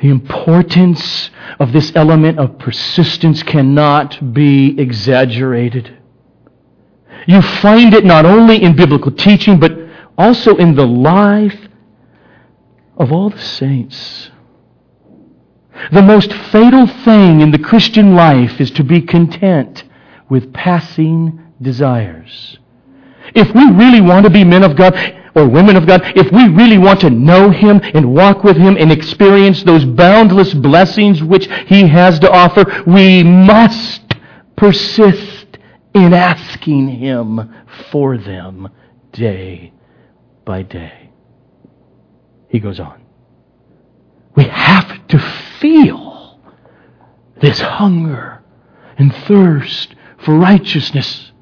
the 0.01 0.09
importance 0.09 1.31
of 1.59 1.73
this 1.73 1.93
element 1.95 2.39
of 2.39 2.59
persistence 2.59 3.43
cannot 3.43 4.35
be 4.35 4.79
exaggerated. 4.79 5.99
You 7.27 7.41
find 7.41 7.95
it 7.95 8.05
not 8.05 8.27
only 8.27 8.63
in 8.63 8.77
biblical 8.77 9.13
teaching, 9.13 9.59
but 9.59 9.73
also 10.19 10.57
in 10.57 10.75
the 10.75 10.87
life 10.87 11.59
of 12.97 13.13
all 13.13 13.31
the 13.31 13.39
saints. 13.39 14.31
The 15.93 16.03
most 16.03 16.33
fatal 16.33 16.87
thing 16.87 17.41
in 17.41 17.51
the 17.51 17.59
Christian 17.59 18.15
life 18.15 18.61
is 18.61 18.71
to 18.73 18.85
be 18.85 19.01
content 19.01 19.85
with 20.29 20.53
passing 20.53 21.41
desires. 21.61 22.59
If 23.35 23.55
we 23.55 23.65
really 23.71 24.01
want 24.01 24.25
to 24.25 24.31
be 24.31 24.45
men 24.45 24.63
of 24.63 24.77
God 24.77 24.95
or 25.35 25.49
women 25.49 25.77
of 25.77 25.87
God, 25.87 26.03
if 26.17 26.31
we 26.31 26.49
really 26.49 26.79
want 26.79 27.01
to 27.01 27.11
know 27.11 27.51
Him 27.51 27.81
and 27.83 28.15
walk 28.15 28.45
with 28.45 28.57
Him 28.57 28.77
and 28.77 28.93
experience 28.93 29.63
those 29.63 29.85
boundless 29.85 30.55
blessings 30.55 31.23
which 31.23 31.49
He 31.67 31.87
has 31.89 32.19
to 32.21 32.31
offer, 32.31 32.65
we 32.87 33.23
must 33.23 34.03
persist 34.57 35.59
in 35.95 36.15
asking 36.15 36.89
Him 36.89 37.53
for 37.91 38.17
them 38.17 38.69
day 39.13 39.73
by 40.45 40.63
day. 40.63 41.11
He 42.49 42.61
goes 42.61 42.79
on. 42.79 43.03
We 44.37 44.45
have 44.45 45.09
to 45.09 45.19
feel 45.61 46.41
this 47.41 47.61
hunger 47.61 48.43
and 48.97 49.15
thirst 49.15 49.95
for 50.19 50.37
righteousness, 50.37 51.33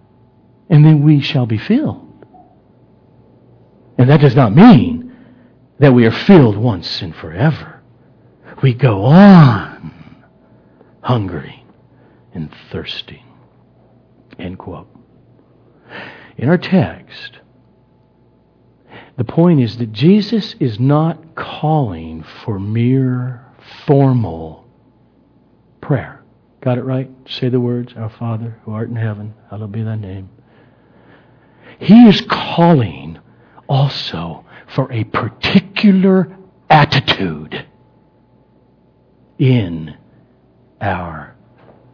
and 0.69 0.85
then 0.85 1.03
we 1.03 1.21
shall 1.21 1.47
be 1.47 1.59
filled. 1.59 2.12
And 4.03 4.11
that 4.11 4.21
does 4.21 4.35
not 4.35 4.53
mean 4.53 5.17
that 5.79 5.95
we 5.95 6.07
are 6.07 6.11
filled 6.11 6.57
once 6.57 7.03
and 7.03 7.15
forever. 7.15 7.81
We 8.61 8.75
go 8.75 9.05
on 9.05 10.25
hungering 11.03 11.69
and 12.35 12.53
thirsting. 12.73 13.25
End 14.41 14.59
quote. 14.59 14.89
In 16.37 16.49
our 16.49 16.59
text, 16.59 17.39
the 19.19 19.23
point 19.23 19.61
is 19.61 19.79
that 19.79 19.93
Jesus 19.93 20.57
is 20.59 20.81
not 20.81 21.37
calling 21.37 22.25
for 22.45 22.59
mere 22.59 23.47
formal 23.87 24.67
prayer. 25.81 26.25
Got 26.61 26.79
it 26.79 26.83
right? 26.83 27.09
Say 27.29 27.51
the 27.51 27.61
words, 27.61 27.93
Our 27.97 28.11
Father 28.11 28.59
who 28.65 28.73
art 28.73 28.89
in 28.89 28.97
heaven, 28.97 29.35
hallowed 29.49 29.71
be 29.71 29.85
thy 29.85 29.95
name. 29.95 30.29
He 31.79 32.09
is 32.09 32.21
calling 32.23 33.21
also 33.69 34.45
for 34.75 34.91
a 34.93 35.05
particular 35.05 36.37
attitude 36.71 37.67
in 39.39 39.97
our 40.81 41.37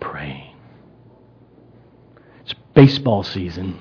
praying. 0.01 0.55
It's 2.43 2.55
baseball 2.75 3.23
season. 3.23 3.79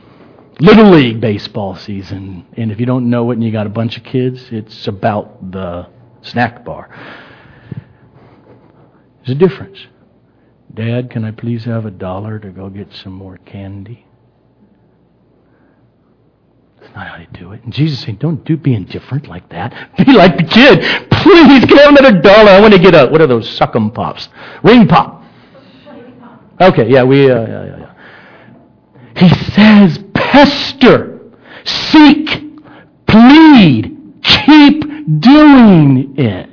Little 0.60 0.90
League 0.90 1.22
baseball 1.22 1.76
season. 1.76 2.48
And 2.54 2.72
if 2.72 2.80
you 2.80 2.86
don't 2.88 3.10
know 3.10 3.30
it 3.30 3.36
and 3.36 3.44
you 3.44 3.52
got 3.52 3.68
a 3.68 3.70
bunch 3.70 3.98
of 3.98 4.04
kids, 4.04 4.44
it's 4.52 4.88
about 4.88 5.52
the 5.52 5.88
snack 6.22 6.66
bar. 6.66 6.90
There's 9.18 9.36
a 9.36 9.36
difference. 9.36 9.78
Dad, 10.74 11.12
can 11.12 11.24
I 11.24 11.32
please 11.32 11.66
have 11.66 11.86
a 11.86 11.92
dollar 11.92 12.40
to 12.40 12.50
go 12.50 12.70
get 12.70 12.92
some 12.94 13.14
more 13.14 13.38
candy? 13.38 14.07
That's 16.88 16.96
not 16.96 17.08
how 17.08 17.18
to 17.18 17.26
do 17.40 17.52
it. 17.52 17.64
And 17.64 17.74
Jesus 17.74 18.00
saying, 18.00 18.18
don't 18.18 18.44
do 18.46 18.56
be 18.56 18.74
indifferent 18.74 19.28
like 19.28 19.50
that. 19.50 19.74
Be 19.98 20.14
like 20.14 20.38
the 20.38 20.44
kid. 20.44 20.80
Please, 21.12 21.64
I 21.64 21.82
have 21.82 21.98
another 21.98 22.22
dollar? 22.22 22.52
I 22.52 22.62
want 22.62 22.74
to 22.74 22.80
get 22.80 22.96
a, 22.96 23.08
what 23.08 23.20
are 23.22 23.28
those 23.28 23.48
suckum 23.60 23.94
pops? 23.94 24.30
Ring 24.64 24.88
pop. 24.88 25.24
Okay, 26.60 26.90
yeah, 26.90 27.04
we, 27.04 27.30
uh, 27.30 27.42
yeah, 27.42 27.66
yeah, 27.66 27.78
yeah. 27.78 27.94
He 29.16 29.30
says, 29.52 30.04
pester, 30.14 31.20
seek, 31.66 32.28
plead, 33.06 34.22
keep 34.24 35.20
doing 35.20 36.16
it. 36.18 36.50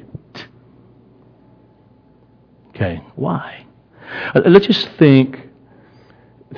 Okay, 2.70 3.02
why? 3.14 3.66
Uh, 4.34 4.40
let's 4.46 4.66
just 4.66 4.88
think 4.98 5.48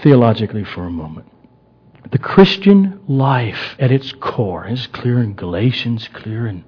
theologically 0.03 0.65
for 0.65 0.85
a 0.85 0.91
moment. 0.91 1.27
The 2.11 2.19
Christian 2.19 3.01
life 3.09 3.75
at 3.79 3.91
its 3.91 4.13
core 4.13 4.67
is 4.67 4.87
clear 4.89 5.21
in 5.21 5.35
Galatians, 5.35 6.09
clear 6.13 6.47
in 6.47 6.65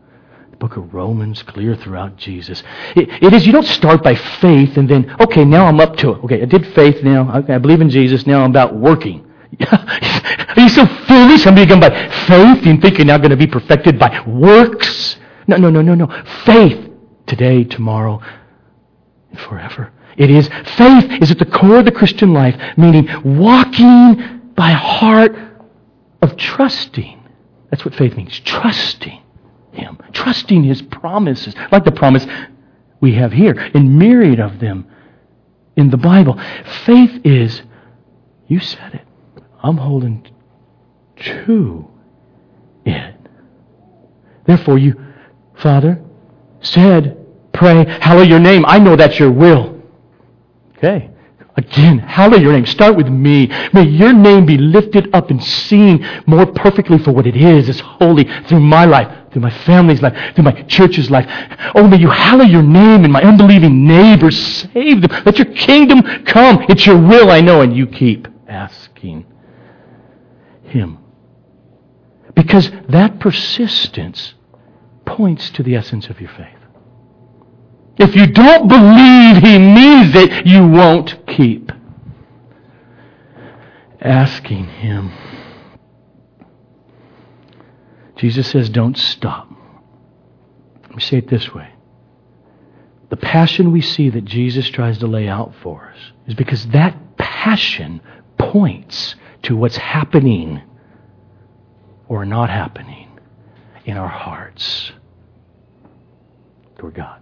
the 0.51 0.57
book 0.57 0.77
of 0.77 0.92
Romans, 0.92 1.42
clear 1.42 1.77
throughout 1.77 2.16
Jesus. 2.16 2.62
it, 2.96 3.09
it 3.22 3.33
is, 3.33 3.46
you 3.46 3.53
don't 3.53 3.66
start 3.66 4.03
by 4.03 4.14
faith 4.14 4.77
and 4.77 4.88
then, 4.88 5.14
okay, 5.20 5.44
now 5.44 5.66
I'm 5.66 5.81
up 5.81 5.96
to 5.98 6.12
it. 6.12 6.24
Okay, 6.24 6.42
I 6.42 6.44
did 6.44 6.66
faith 6.74 7.03
now. 7.05 7.38
Okay, 7.38 7.55
I 7.55 7.59
believe 7.59 7.81
in 7.81 7.90
Jesus. 7.90 8.27
Now 8.27 8.42
I'm 8.42 8.51
about 8.51 8.74
working. 8.74 9.24
Are 9.70 10.61
you 10.61 10.68
so 10.68 10.85
foolish? 10.87 11.46
I'm 11.46 11.55
being 11.55 11.68
by 11.81 11.90
faith. 12.27 12.66
You 12.66 12.77
think 12.81 12.98
you're 12.98 13.07
now 13.07 13.18
going 13.18 13.31
to 13.31 13.37
be 13.37 13.46
perfected 13.46 13.98
by 13.98 14.22
works? 14.27 15.16
No, 15.46 15.57
no, 15.57 15.70
no, 15.70 15.83
no, 15.83 15.94
no. 15.94 16.24
Faith 16.44 16.90
today, 17.27 17.64
tomorrow, 17.64 18.20
and 19.31 19.40
forever. 19.40 19.92
It 20.16 20.31
is 20.31 20.48
faith 20.77 21.22
is 21.22 21.31
at 21.31 21.38
the 21.38 21.46
core 21.46 21.79
of 21.79 21.85
the 21.85 21.92
Christian 21.92 22.35
life, 22.35 22.57
meaning 22.77 23.09
walking 23.24 24.38
by 24.59 24.73
a 24.73 24.77
heart 24.77 25.37
of 26.21 26.37
trusting. 26.37 27.23
That's 27.71 27.85
what 27.85 27.94
faith 27.94 28.16
means. 28.16 28.40
Trusting 28.40 29.23
Him. 29.71 29.99
Trusting 30.12 30.64
His 30.64 30.83
promises. 30.83 31.55
Like 31.71 31.85
the 31.85 31.92
promise 31.92 32.27
we 33.01 33.14
have 33.14 33.33
here, 33.33 33.53
in 33.53 33.97
myriad 33.97 34.40
of 34.40 34.59
them 34.59 34.90
in 35.77 35.90
the 35.90 35.97
Bible. 35.97 36.38
Faith 36.85 37.21
is, 37.25 37.62
you 38.49 38.59
said 38.59 38.94
it, 38.94 39.07
I'm 39.62 39.77
holding 39.77 40.27
to 41.16 41.88
it. 42.85 43.14
Therefore, 44.44 44.77
you, 44.77 45.01
Father, 45.55 46.03
said, 46.62 47.16
pray, 47.53 47.85
hallow 48.01 48.23
your 48.23 48.40
name. 48.40 48.64
I 48.66 48.81
know 48.81 48.97
that's 48.97 49.21
your 49.21 49.31
will. 49.31 49.81
Okay. 50.77 51.11
Again, 51.59 51.99
hallow 51.99 52.37
your 52.37 52.53
name. 52.53 52.66
Start 52.66 52.97
with 52.97 53.09
me. 53.09 53.49
May 53.73 53.83
your 53.83 54.12
name 54.12 54.47
be 54.47 54.57
lifted 54.57 55.12
up 55.12 55.31
and 55.31 55.42
seen 55.42 56.07
more 56.25 56.47
perfectly 56.47 56.99
for 56.99 57.11
what 57.11 57.27
it 57.27 57.35
is. 57.35 57.68
It's 57.68 57.81
holy 57.81 58.29
through 58.47 58.61
my 58.61 58.85
life, 58.85 59.33
through 59.33 59.42
my 59.42 59.51
family's 59.51 60.01
life, 60.01 60.37
through 60.37 60.44
my 60.44 60.62
church's 60.62 61.11
life. 61.11 61.27
Oh, 61.75 61.88
may 61.88 61.97
you 61.97 62.11
hallow 62.11 62.44
your 62.44 62.62
name 62.62 63.03
and 63.03 63.12
my 63.12 63.23
unbelieving 63.23 63.88
neighbors. 63.88 64.38
Save 64.38 65.03
them. 65.03 65.23
Let 65.27 65.37
your 65.38 65.53
kingdom 65.53 66.25
come. 66.27 66.64
It's 66.68 66.87
your 66.87 66.97
will, 66.97 67.29
I 67.29 67.40
know, 67.40 67.61
and 67.61 67.77
you 67.77 67.88
keep 67.88 68.29
asking 68.47 69.27
Him. 70.62 70.99
Because 72.37 72.71
that 72.88 73.18
persistence 73.18 74.35
points 75.05 75.51
to 75.51 75.64
the 75.64 75.75
essence 75.75 76.07
of 76.07 76.21
your 76.21 76.31
faith. 76.31 76.58
If 77.99 78.15
you 78.15 78.27
don't 78.29 78.69
believe 78.69 79.43
He 79.43 79.59
means 79.59 80.15
it, 80.15 80.47
you 80.47 80.67
won't 80.67 81.27
keep 81.27 81.73
asking 84.01 84.67
Him. 84.67 85.13
Jesus 88.17 88.49
says, 88.51 88.69
don't 88.69 88.97
stop. 88.97 89.49
Let 90.83 90.95
me 90.97 91.01
say 91.01 91.19
it 91.19 91.29
this 91.29 91.53
way. 91.55 91.71
The 93.11 93.17
passion 93.17 93.73
we 93.73 93.81
see 93.81 94.11
that 94.11 94.25
Jesus 94.25 94.69
tries 94.69 94.99
to 94.99 95.07
lay 95.07 95.29
out 95.29 95.55
for 95.63 95.93
us 95.95 96.13
is 96.27 96.35
because 96.35 96.67
that 96.69 97.17
passion 97.17 98.01
points 98.39 99.15
to 99.43 99.57
what's 99.57 99.77
happening 99.77 100.63
or 102.09 102.25
not 102.25 102.51
happening 102.51 103.09
in 103.85 103.97
our 103.97 104.09
hearts 104.09 104.93
toward 106.77 106.95
God. 106.95 107.21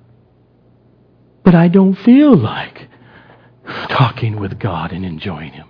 But 1.47 1.55
I 1.55 1.69
don't 1.69 1.95
feel 1.95 2.37
like 2.37 2.89
talking 3.89 4.41
with 4.41 4.59
God 4.59 4.91
and 4.91 5.05
enjoying 5.05 5.53
Him. 5.53 5.69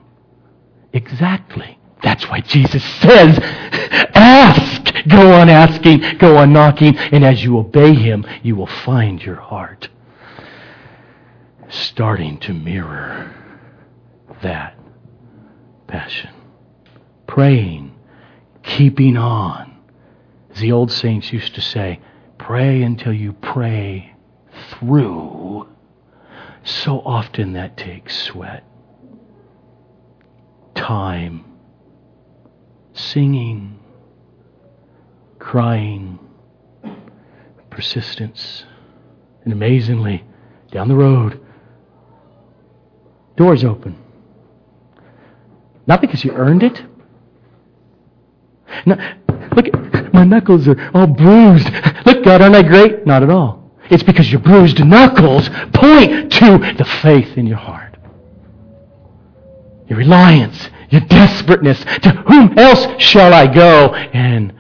Exactly. 0.95 1.79
That's 2.03 2.27
why 2.31 2.41
Jesus 2.41 2.83
says, 3.03 3.39
ask. 4.15 5.07
Go 5.07 5.35
on 5.35 5.51
asking, 5.51 6.17
go 6.17 6.39
on 6.39 6.55
knocking, 6.55 6.97
and 6.97 7.23
as 7.23 7.45
you 7.45 7.59
obey 7.59 7.93
Him, 7.93 8.25
you 8.43 8.57
will 8.57 8.67
find 8.67 9.23
your 9.23 9.37
heart 9.37 9.91
starting 11.69 12.39
to 12.39 12.55
mirror 12.55 13.35
that 14.43 14.79
passion. 15.89 16.31
Praying, 17.27 17.95
keeping 18.63 19.19
on. 19.19 19.77
As 20.53 20.61
the 20.61 20.73
old 20.73 20.91
saints 20.91 21.35
used 21.35 21.55
to 21.55 21.61
say, 21.61 22.01
pray 22.39 22.81
until 22.81 23.13
you 23.13 23.35
pray 23.35 24.16
through. 24.79 25.69
So 26.65 27.01
often 27.01 27.53
that 27.53 27.77
takes 27.77 28.17
sweat, 28.25 28.65
time, 30.75 31.45
singing, 32.93 33.79
crying, 35.39 36.19
persistence. 37.71 38.65
And 39.45 39.53
amazingly, 39.53 40.25
down 40.73 40.89
the 40.89 40.97
road, 40.97 41.41
doors 43.37 43.63
open. 43.63 43.97
Not 45.87 46.01
because 46.01 46.25
you 46.25 46.33
earned 46.33 46.65
it. 46.65 46.83
No, 48.85 48.97
look, 49.55 50.13
my 50.13 50.25
knuckles 50.25 50.67
are 50.67 50.91
all 50.95 51.07
bruised. 51.07 51.69
Look, 52.05 52.25
God, 52.25 52.43
aren't 52.43 52.57
I 52.57 52.63
great? 52.63 53.07
Not 53.07 53.23
at 53.23 53.31
all. 53.31 53.66
It's 53.91 54.03
because 54.03 54.31
your 54.31 54.41
bruised 54.41 54.85
knuckles 54.85 55.49
point 55.73 56.33
to 56.33 56.75
the 56.77 56.85
faith 57.03 57.37
in 57.37 57.47
your 57.47 57.59
heart. 57.59 57.97
Your 59.89 59.99
reliance, 59.99 60.69
your 60.91 61.03
desperateness. 61.03 61.85
To 62.03 62.11
whom 62.27 62.59
else 62.59 63.01
shall 63.01 63.33
I 63.33 63.47
go? 63.47 63.95
And 63.95 64.53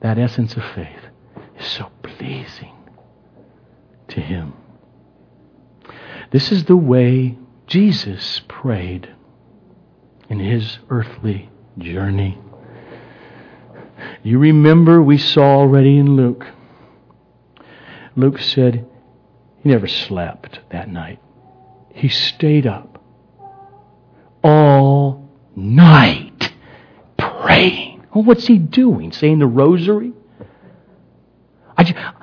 that 0.00 0.18
essence 0.18 0.54
of 0.56 0.64
faith 0.74 1.00
is 1.58 1.66
so 1.66 1.90
pleasing 2.02 2.74
to 4.08 4.20
Him. 4.20 4.52
This 6.30 6.52
is 6.52 6.64
the 6.64 6.76
way 6.76 7.38
Jesus 7.66 8.42
prayed 8.48 9.14
in 10.28 10.38
His 10.38 10.78
earthly 10.90 11.48
journey. 11.78 12.38
You 14.22 14.38
remember 14.38 15.02
we 15.02 15.18
saw 15.18 15.58
already 15.58 15.96
in 15.96 16.16
Luke 16.16 16.46
Luke 18.16 18.38
said 18.40 18.86
he 19.62 19.68
never 19.68 19.86
slept 19.86 20.60
that 20.70 20.88
night. 20.88 21.20
He 21.94 22.08
stayed 22.08 22.66
up 22.66 23.02
all 24.42 25.28
night 25.54 26.52
praying. 27.18 28.04
Well, 28.14 28.24
what's 28.24 28.46
he 28.46 28.58
doing? 28.58 29.12
Saying 29.12 29.38
the 29.38 29.46
rosary? 29.46 30.12
I, 31.76 32.14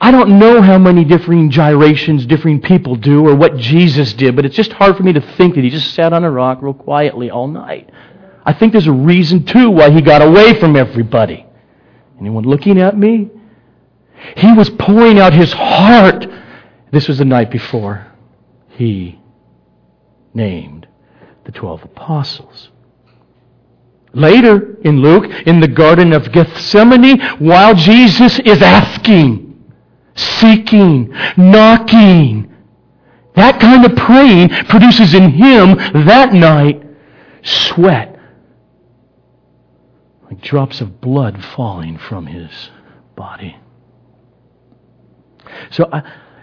I 0.00 0.10
don't 0.10 0.38
know 0.38 0.60
how 0.60 0.78
many 0.78 1.04
different 1.04 1.52
gyrations 1.52 2.26
different 2.26 2.64
people 2.64 2.96
do 2.96 3.26
or 3.26 3.34
what 3.34 3.56
Jesus 3.56 4.12
did, 4.12 4.36
but 4.36 4.44
it's 4.44 4.56
just 4.56 4.72
hard 4.72 4.96
for 4.96 5.02
me 5.02 5.12
to 5.14 5.20
think 5.36 5.54
that 5.54 5.64
he 5.64 5.70
just 5.70 5.94
sat 5.94 6.12
on 6.12 6.24
a 6.24 6.30
rock 6.30 6.60
real 6.60 6.74
quietly 6.74 7.30
all 7.30 7.48
night. 7.48 7.90
I 8.44 8.52
think 8.52 8.72
there's 8.72 8.88
a 8.88 8.92
reason, 8.92 9.44
too, 9.44 9.70
why 9.70 9.90
he 9.90 10.00
got 10.00 10.20
away 10.20 10.58
from 10.58 10.76
everybody. 10.76 11.46
Anyone 12.18 12.44
looking 12.44 12.80
at 12.80 12.98
me? 12.98 13.30
He 14.36 14.52
was 14.52 14.70
pouring 14.70 15.18
out 15.18 15.32
his 15.32 15.52
heart. 15.52 16.26
This 16.90 17.08
was 17.08 17.18
the 17.18 17.24
night 17.24 17.50
before 17.50 18.06
he 18.70 19.18
named 20.34 20.86
the 21.44 21.52
twelve 21.52 21.82
apostles. 21.82 22.70
Later 24.14 24.76
in 24.82 25.00
Luke, 25.00 25.24
in 25.46 25.60
the 25.60 25.68
Garden 25.68 26.12
of 26.12 26.32
Gethsemane, 26.32 27.20
while 27.38 27.74
Jesus 27.74 28.38
is 28.40 28.60
asking, 28.60 29.64
seeking, 30.14 31.14
knocking, 31.36 32.54
that 33.34 33.58
kind 33.58 33.86
of 33.86 33.96
praying 33.96 34.50
produces 34.66 35.14
in 35.14 35.30
him 35.30 35.76
that 36.06 36.34
night 36.34 36.82
sweat, 37.42 38.18
like 40.24 40.40
drops 40.42 40.80
of 40.82 41.00
blood 41.00 41.42
falling 41.42 41.96
from 41.96 42.26
his 42.26 42.50
body. 43.16 43.56
So, 45.70 45.88
I, 45.92 46.02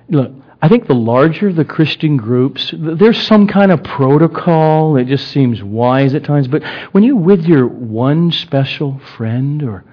look, 0.09 0.31
I 0.61 0.67
think 0.67 0.87
the 0.87 0.95
larger 0.95 1.53
the 1.53 1.63
Christian 1.63 2.17
groups, 2.17 2.73
there's 2.77 3.21
some 3.21 3.47
kind 3.47 3.71
of 3.71 3.81
protocol 3.83 4.93
that 4.93 5.07
just 5.07 5.29
seems 5.29 5.63
wise 5.63 6.13
at 6.13 6.25
times. 6.25 6.47
But 6.49 6.63
when 6.91 7.03
you're 7.03 7.15
with 7.15 7.45
your 7.45 7.65
one 7.65 8.31
special 8.31 8.99
friend 9.15 9.63
or 9.63 9.85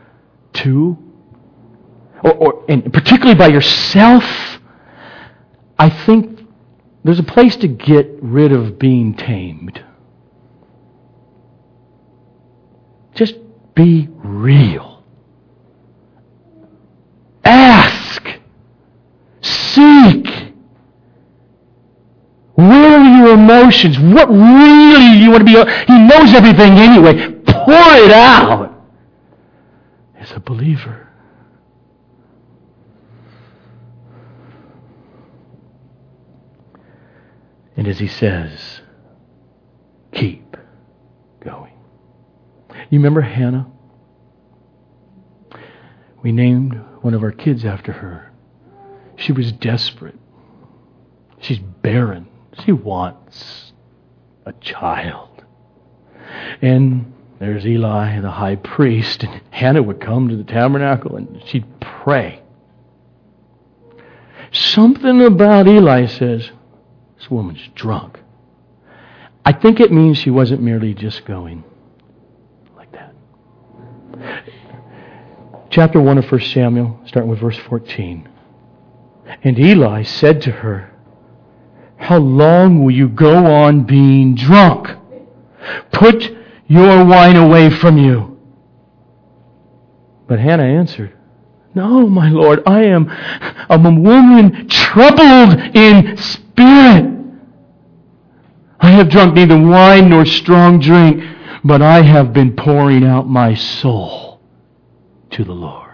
two, 0.53 0.99
or, 2.25 2.33
or 2.33 2.65
and 2.69 2.93
particularly 2.93 3.39
by 3.39 3.49
yourself, 3.49 4.25
I 5.79 5.91
think 5.91 6.41
there's 7.05 7.21
a 7.21 7.25
place 7.25 7.55
to 7.57 7.69
get 7.69 8.11
rid 8.21 8.51
of 8.51 8.77
being 8.79 9.15
tamed. 9.15 9.85
Just 13.15 13.37
be 13.77 14.09
real. 14.17 15.05
Ask 17.45 17.96
seek. 20.11 20.27
Where 22.55 22.99
are 22.99 23.19
your 23.19 23.35
emotions? 23.35 23.99
What 23.99 24.29
really 24.29 25.13
do 25.13 25.19
you 25.19 25.31
want 25.31 25.47
to 25.47 25.65
be? 25.65 25.93
He 25.93 25.99
knows 25.99 26.33
everything 26.33 26.79
anyway. 26.79 27.33
Pour 27.47 27.95
it 27.97 28.11
out 28.11 28.73
as 30.19 30.33
a 30.33 30.41
believer. 30.41 31.09
And 37.77 37.87
as 37.87 37.99
he 37.99 38.09
says, 38.09 38.81
keep 40.13 40.57
going. 41.41 41.75
You 42.71 42.99
remember 42.99 43.21
Hannah? 43.21 43.71
We 46.23 46.33
named 46.33 46.75
one 47.03 47.13
of 47.13 47.23
our 47.23 47.33
kids 47.33 47.67
after 47.67 47.93
her. 47.93 48.33
She 49.17 49.33
was 49.33 49.53
desperate. 49.53 50.19
She's 51.41 51.59
barren. 51.59 52.29
She 52.65 52.73
wants 52.73 53.73
a 54.45 54.53
child. 54.55 55.45
And 56.63 57.13
there's 57.39 57.67
Eli, 57.67 58.21
the 58.21 58.31
high 58.31 58.57
priest, 58.57 59.23
and 59.23 59.43
Hannah 59.51 59.83
would 59.83 60.01
come 60.01 60.29
to 60.29 60.37
the 60.37 60.45
tabernacle 60.45 61.17
and 61.17 61.43
she'd 61.47 61.81
pray. 61.81 62.43
Something 64.53 65.23
about 65.23 65.67
Eli 65.67 66.07
says, 66.07 66.51
this 67.19 67.31
woman's 67.31 67.69
drunk. 67.75 68.21
I 69.45 69.53
think 69.53 69.81
it 69.81 69.93
means 69.93 70.19
she 70.19 70.31
wasn't 70.31 70.63
merely 70.63 70.95
just 70.95 71.25
going 71.25 71.63
like 72.77 72.91
that. 72.93 73.15
Chapter 75.71 76.01
1 76.01 76.19
of 76.19 76.31
1 76.31 76.41
Samuel, 76.41 77.01
starting 77.07 77.31
with 77.31 77.41
verse 77.41 77.59
14. 77.59 78.29
And 79.43 79.59
Eli 79.59 80.03
said 80.03 80.43
to 80.43 80.51
her, 80.51 80.93
How 81.97 82.19
long 82.19 82.83
will 82.83 82.93
you 82.93 83.09
go 83.09 83.47
on 83.47 83.85
being 83.85 84.35
drunk? 84.35 84.89
Put 85.93 86.37
your 86.67 87.05
wine 87.05 87.37
away 87.37 87.71
from 87.71 87.99
you. 87.99 88.39
But 90.27 90.41
Hannah 90.41 90.65
answered, 90.65 91.17
No, 91.75 92.09
my 92.09 92.29
Lord, 92.29 92.63
I 92.67 92.85
am 92.85 93.09
I'm 93.69 93.87
a 93.87 94.01
woman 94.01 94.69
troubled 94.69 95.77
in 95.77 96.17
spirit. 96.17 97.13
I 98.79 98.91
have 98.91 99.09
drunk 99.09 99.35
neither 99.35 99.59
wine 99.59 100.11
nor 100.11 100.25
strong 100.27 100.81
drink, 100.81 101.23
but 101.65 101.83
I 101.83 102.03
have 102.03 102.33
been 102.33 102.55
pouring 102.55 103.05
out 103.05 103.29
my 103.29 103.55
soul 103.55 104.41
to 105.31 105.45
the 105.45 105.53
Lord. 105.53 105.86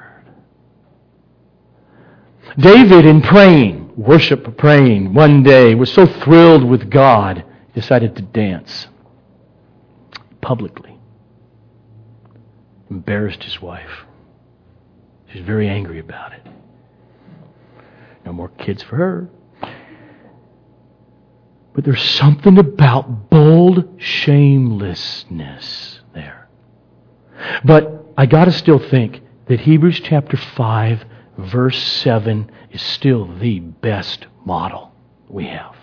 David, 2.59 3.07
in 3.07 3.23
praying, 3.23 3.93
worship 3.97 4.57
praying, 4.59 5.15
one 5.15 5.43
day 5.43 5.75
was 5.75 5.93
so 5.93 6.07
thrilled 6.07 6.65
with 6.65 6.91
God, 6.91 7.45
decided 7.75 8.17
to 8.17 8.23
dance 8.23 8.89
publicly. 10.41 10.99
Embarrassed 12.91 13.45
his 13.45 13.63
wife. 13.63 14.05
She's 15.33 15.43
very 15.43 15.69
angry 15.69 15.99
about 15.99 16.33
it. 16.33 16.47
No 18.27 18.33
more 18.33 18.51
kids 18.51 18.83
for 18.83 18.97
her. 18.97 19.29
But 21.73 21.85
there's 21.85 22.03
something 22.03 22.59
about 22.59 23.31
bold 23.31 23.99
shamelessness 23.99 26.01
there. 26.15 26.49
But 27.65 28.05
I 28.17 28.27
got 28.27 28.45
to 28.45 28.53
still 28.53 28.79
think 28.79 29.23
that 29.47 29.61
Hebrews 29.61 30.01
chapter 30.01 30.37
5, 30.37 31.05
verse 31.37 31.83
7 31.83 32.51
is 32.71 32.83
still 32.83 33.27
the 33.39 33.61
best 33.61 34.27
model 34.45 34.93
we 35.29 35.47
have. 35.47 35.77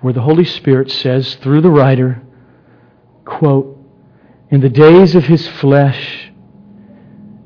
Where 0.00 0.12
the 0.12 0.20
Holy 0.20 0.44
Spirit 0.44 0.90
says 0.90 1.34
through 1.36 1.62
the 1.62 1.70
writer, 1.70 2.22
quote, 3.24 3.78
In 4.50 4.60
the 4.60 4.68
days 4.68 5.14
of 5.14 5.24
his 5.24 5.46
flesh, 5.46 6.30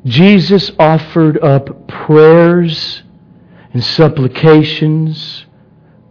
Jesus 0.05 0.71
offered 0.79 1.38
up 1.42 1.88
prayers 1.88 3.03
and 3.73 3.83
supplications 3.83 5.47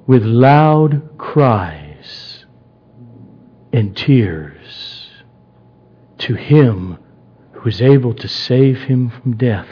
with 0.05 0.23
loud 0.23 1.17
cries 1.17 2.45
and 3.73 3.95
tears 3.95 5.09
to 6.19 6.35
him 6.35 6.97
who 7.53 7.69
is 7.69 7.81
able 7.81 8.13
to 8.13 8.27
save 8.27 8.83
him 8.83 9.09
from 9.09 9.35
death. 9.35 9.67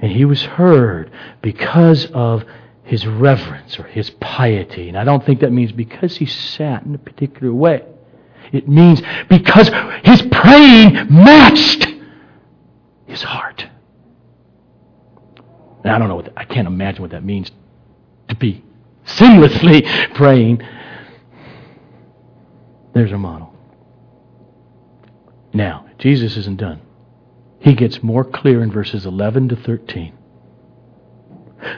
And 0.00 0.10
he 0.10 0.24
was 0.24 0.42
heard 0.42 1.10
because 1.42 2.06
of 2.06 2.44
his 2.84 3.06
reverence 3.06 3.78
or 3.78 3.84
his 3.84 4.10
piety. 4.10 4.88
And 4.88 4.98
I 4.98 5.04
don't 5.04 5.24
think 5.24 5.40
that 5.40 5.52
means 5.52 5.72
because 5.72 6.16
he 6.16 6.26
sat 6.26 6.84
in 6.84 6.94
a 6.94 6.98
particular 6.98 7.52
way. 7.52 7.84
It 8.52 8.68
means 8.68 9.00
because 9.28 9.70
his 10.02 10.22
praying 10.22 10.94
matched 11.10 11.86
his 13.06 13.22
heart. 13.22 13.66
And 15.84 15.92
I 15.92 15.98
don't 15.98 16.08
know 16.08 16.16
what 16.16 16.26
that, 16.26 16.34
I 16.36 16.44
can't 16.44 16.66
imagine 16.66 17.02
what 17.02 17.12
that 17.12 17.24
means 17.24 17.50
to 18.28 18.34
be 18.34 18.64
sinlessly 19.06 20.14
praying. 20.14 20.62
There's 22.92 23.12
a 23.12 23.18
model. 23.18 23.54
Now, 25.52 25.86
Jesus 25.98 26.36
isn't 26.36 26.58
done. 26.58 26.80
He 27.60 27.74
gets 27.74 28.02
more 28.02 28.24
clear 28.24 28.62
in 28.62 28.72
verses 28.72 29.06
11 29.06 29.50
to 29.50 29.56
13. 29.56 30.14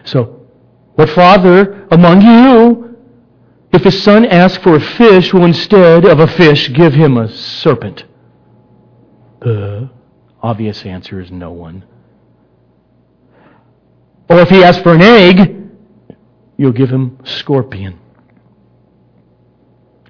So, 0.05 0.47
what 0.95 1.11
father 1.11 1.87
among 1.91 2.23
you, 2.23 2.97
if 3.73 3.83
his 3.83 4.01
son 4.03 4.25
asks 4.25 4.63
for 4.63 4.77
a 4.77 4.81
fish, 4.81 5.33
will 5.35 5.45
instead 5.45 6.05
of 6.05 6.21
a 6.21 6.29
fish 6.29 6.73
give 6.73 6.95
him 6.95 7.17
a 7.17 7.29
serpent? 7.29 8.05
The 9.41 9.91
obvious 10.41 10.85
answer 10.85 11.21
is 11.21 11.33
no 11.33 11.51
one. 11.51 11.85
Or 14.31 14.39
if 14.39 14.51
he 14.51 14.63
asks 14.63 14.83
for 14.83 14.95
an 14.95 15.03
egg, 15.03 15.69
you'll 16.57 16.73
give 16.73 16.91
him 16.91 17.19
scorpion. 17.25 17.99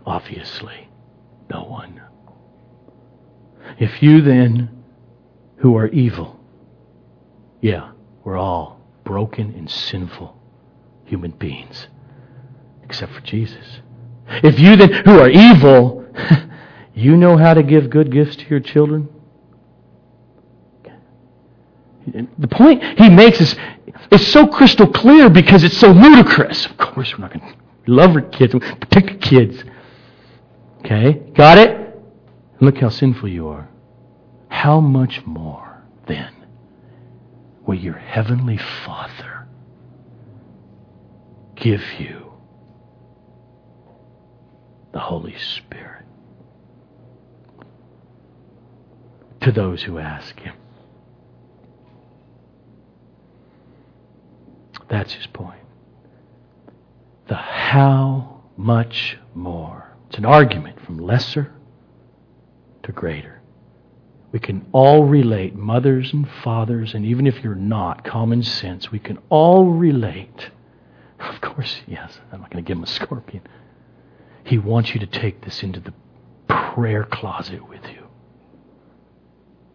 Obviously, 0.05 0.89
no 1.49 1.65
one. 1.65 2.03
If 3.79 4.03
you 4.03 4.21
then, 4.21 4.82
who 5.63 5.77
are 5.77 5.89
evil, 5.89 6.39
yeah, 7.61 7.93
we're 8.25 8.37
all 8.37 8.81
broken 9.05 9.55
and 9.55 9.71
sinful 9.71 10.37
human 11.05 11.31
beings, 11.31 11.87
except 12.83 13.13
for 13.13 13.21
Jesus. 13.21 13.81
If 14.43 14.59
you 14.59 14.77
then, 14.77 14.93
who 15.05 15.19
are 15.19 15.29
evil, 15.29 16.05
you 16.95 17.17
know 17.17 17.37
how 17.37 17.55
to 17.55 17.63
give 17.63 17.91
good 17.91 18.11
gifts 18.11 18.37
to 18.37 18.45
your 18.49 18.61
children, 18.61 19.09
the 22.39 22.49
point 22.49 22.83
he 22.99 23.09
makes 23.09 23.41
is, 23.41 23.55
is 24.11 24.33
so 24.33 24.47
crystal 24.49 24.89
clear 24.89 25.31
because 25.31 25.63
it's 25.63 25.79
so 25.79 25.93
ludicrous. 25.93 26.67
Of 26.67 26.77
course, 26.77 27.13
we're 27.13 27.23
not 27.23 27.33
going 27.33 27.53
to 27.53 27.59
love 27.87 28.17
our 28.17 28.23
kids, 28.23 28.53
protect 28.53 29.11
our 29.11 29.17
kids. 29.19 29.65
Okay? 30.81 31.13
Got 31.35 31.59
it? 31.59 31.97
Look 32.61 32.79
how 32.79 32.89
sinful 32.89 33.29
you 33.29 33.49
are. 33.49 33.69
How 34.63 34.79
much 34.79 35.27
more, 35.27 35.83
then, 36.07 36.33
will 37.67 37.75
your 37.75 37.97
heavenly 37.97 38.59
Father 38.87 39.49
give 41.57 41.83
you 41.99 42.33
the 44.93 45.01
Holy 45.01 45.37
Spirit 45.37 46.05
to 49.41 49.51
those 49.51 49.83
who 49.83 49.99
ask 49.99 50.39
Him? 50.39 50.55
That's 54.89 55.13
his 55.13 55.27
point. 55.27 55.59
The 57.27 57.35
how 57.35 58.45
much 58.57 59.19
more. 59.35 59.93
It's 60.09 60.19
an 60.19 60.25
argument 60.25 60.79
from 60.87 60.99
lesser 60.99 61.53
to 62.85 62.93
greater. 62.93 63.42
We 64.33 64.41
can 64.41 64.67
all 64.73 65.05
relate, 65.05 65.55
mothers 65.55 66.13
and 66.13 66.29
fathers, 66.43 66.95
and 66.95 67.05
even 67.05 67.27
if 67.27 67.45
you're 67.45 67.55
not, 67.55 68.05
common 68.05 68.43
sense, 68.43 68.91
we 68.91 68.99
can 68.99 69.19
all 69.29 69.67
relate. 69.67 70.51
Of 71.21 71.41
course, 71.41 71.81
yes, 71.87 72.19
I'm 72.33 72.41
not 72.41 72.51
going 72.51 72.65
to 72.65 72.67
give 72.67 72.79
him 72.79 72.85
a 72.85 72.89
scorpion. 72.89 73.43
He 74.45 74.59
wants 74.59 74.95
you 74.95 75.01
to 75.01 75.07
take 75.07 75.45
this 75.45 75.63
into 75.63 75.81
the 75.81 75.93
prayer 76.49 77.05
closet 77.05 77.69
with 77.69 77.85
you. 77.85 78.07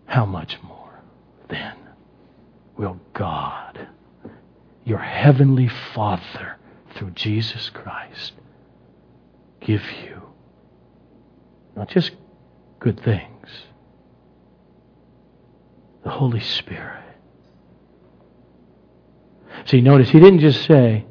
How 0.05 0.25
much 0.25 0.57
more 0.63 1.01
then 1.49 1.75
will 2.75 2.99
God 3.13 3.87
your 4.87 4.99
heavenly 4.99 5.67
Father, 5.93 6.55
through 6.95 7.11
Jesus 7.11 7.69
Christ, 7.69 8.31
give 9.59 9.83
you 10.03 10.21
not 11.75 11.89
just 11.89 12.11
good 12.79 12.97
things, 13.03 13.36
the 16.07 16.13
Holy 16.13 16.39
Spirit. 16.39 17.03
See, 19.65 19.81
notice 19.81 20.09
he 20.09 20.21
didn't 20.21 20.39
just 20.39 20.65
say, 20.65 21.05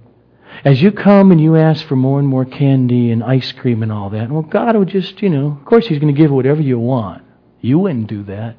as 0.65 0.81
you 0.81 0.91
come 0.91 1.33
and 1.33 1.39
you 1.39 1.55
ask 1.55 1.87
for 1.87 1.97
more 1.97 2.19
and 2.19 2.27
more 2.27 2.47
candy 2.47 3.11
and 3.11 3.23
ice 3.23 3.53
cream 3.53 3.83
and 3.83 3.93
all 3.93 4.09
that, 4.09 4.31
well, 4.31 4.41
God 4.41 4.75
will 4.75 4.87
just, 4.87 5.21
you 5.21 5.29
know, 5.29 5.49
of 5.49 5.67
course 5.67 5.87
He's 5.87 5.99
going 5.99 6.15
to 6.15 6.19
give 6.19 6.31
whatever 6.31 6.63
you 6.63 6.79
want. 6.79 7.23
You 7.61 7.79
wouldn't 7.79 8.07
do 8.07 8.23
that. 8.23 8.57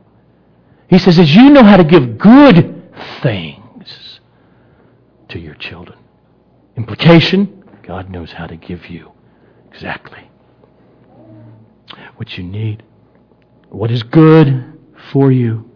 He 0.92 1.00
says, 1.00 1.18
as 1.18 1.36
you 1.36 1.50
know 1.50 1.64
how 1.64 1.78
to 1.78 1.84
give 1.84 2.20
good 2.20 2.94
things, 3.24 4.20
to 5.30 5.40
your 5.40 5.56
children. 5.56 5.98
Implication 6.78 7.64
God 7.82 8.12
knows 8.12 8.32
how 8.32 8.46
to 8.46 8.58
give 8.58 8.86
you 8.88 9.12
exactly 9.72 10.30
what 12.18 12.38
you 12.38 12.44
need, 12.44 12.84
what 13.70 13.90
is 13.90 14.04
good 14.04 14.78
for 15.12 15.32
you. 15.32 15.67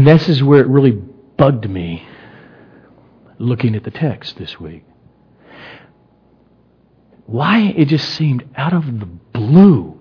And 0.00 0.06
this 0.06 0.30
is 0.30 0.42
where 0.42 0.62
it 0.62 0.66
really 0.66 0.92
bugged 0.92 1.68
me 1.68 2.08
looking 3.36 3.76
at 3.76 3.84
the 3.84 3.90
text 3.90 4.38
this 4.38 4.58
week. 4.58 4.82
Why 7.26 7.74
it 7.76 7.84
just 7.84 8.08
seemed 8.08 8.48
out 8.56 8.72
of 8.72 8.86
the 8.98 9.04
blue. 9.04 10.00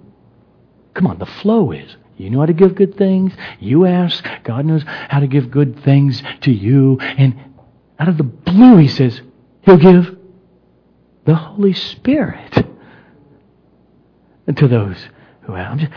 Come 0.93 1.05
on, 1.05 1.19
the 1.19 1.25
flow 1.25 1.73
is 1.73 1.97
you 2.15 2.29
know 2.29 2.39
how 2.39 2.45
to 2.45 2.53
give 2.53 2.75
good 2.75 2.95
things. 2.95 3.33
You 3.59 3.85
ask. 3.85 4.25
God 4.45 4.65
knows 4.65 4.83
how 4.85 5.19
to 5.19 5.27
give 5.27 5.51
good 5.51 5.83
things 5.83 6.23
to 6.43 6.51
you. 6.53 6.97
And 7.01 7.38
out 7.99 8.07
of 8.07 8.15
the 8.15 8.23
blue, 8.23 8.77
He 8.77 8.88
says, 8.88 9.21
He'll 9.63 9.75
give 9.75 10.17
the 11.25 11.35
Holy 11.35 11.73
Spirit 11.73 12.65
to 14.55 14.65
those 14.65 15.09
who 15.41 15.55
have. 15.55 15.73
I'm 15.73 15.79
just, 15.79 15.91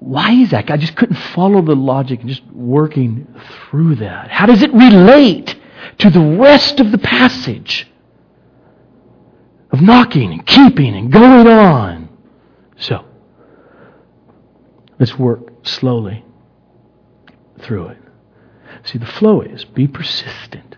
why 0.00 0.32
is 0.32 0.50
that? 0.50 0.70
I 0.70 0.76
just 0.76 0.96
couldn't 0.96 1.16
follow 1.16 1.62
the 1.62 1.74
logic 1.74 2.20
and 2.20 2.28
just 2.28 2.44
working 2.52 3.26
through 3.70 3.96
that. 3.96 4.30
How 4.30 4.46
does 4.46 4.62
it 4.62 4.72
relate 4.72 5.56
to 5.98 6.10
the 6.10 6.20
rest 6.20 6.80
of 6.80 6.92
the 6.92 6.98
passage 6.98 7.88
of 9.70 9.82
knocking 9.82 10.32
and 10.32 10.46
keeping 10.46 10.94
and 10.94 11.12
going 11.12 11.46
on. 11.46 12.08
So, 12.76 13.04
let's 14.98 15.18
work 15.18 15.66
slowly 15.66 16.24
through 17.60 17.88
it. 17.88 17.98
See, 18.84 18.98
the 18.98 19.06
flow 19.06 19.40
is 19.40 19.64
be 19.64 19.86
persistent. 19.86 20.76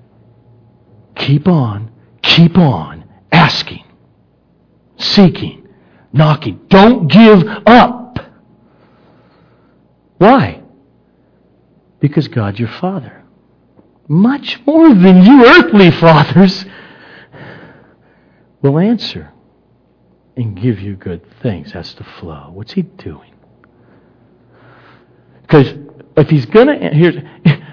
Keep 1.16 1.46
on, 1.46 1.90
keep 2.22 2.56
on 2.56 3.04
asking, 3.30 3.84
seeking, 4.96 5.68
knocking. 6.12 6.60
Don't 6.68 7.08
give 7.08 7.46
up. 7.66 7.99
Why? 10.20 10.62
Because 11.98 12.28
God's 12.28 12.58
your 12.58 12.68
Father. 12.68 13.24
Much 14.06 14.60
more 14.66 14.90
than 14.90 15.24
you 15.24 15.46
earthly 15.46 15.90
fathers 15.90 16.66
will 18.60 18.78
answer 18.78 19.32
and 20.36 20.60
give 20.60 20.78
you 20.78 20.94
good 20.94 21.22
things. 21.40 21.72
That's 21.72 21.94
the 21.94 22.04
flow. 22.04 22.50
What's 22.52 22.74
He 22.74 22.82
doing? 22.82 23.32
Because 25.40 25.72
if 26.18 26.28
He's 26.28 26.44
going 26.44 26.66
to, 26.66 26.74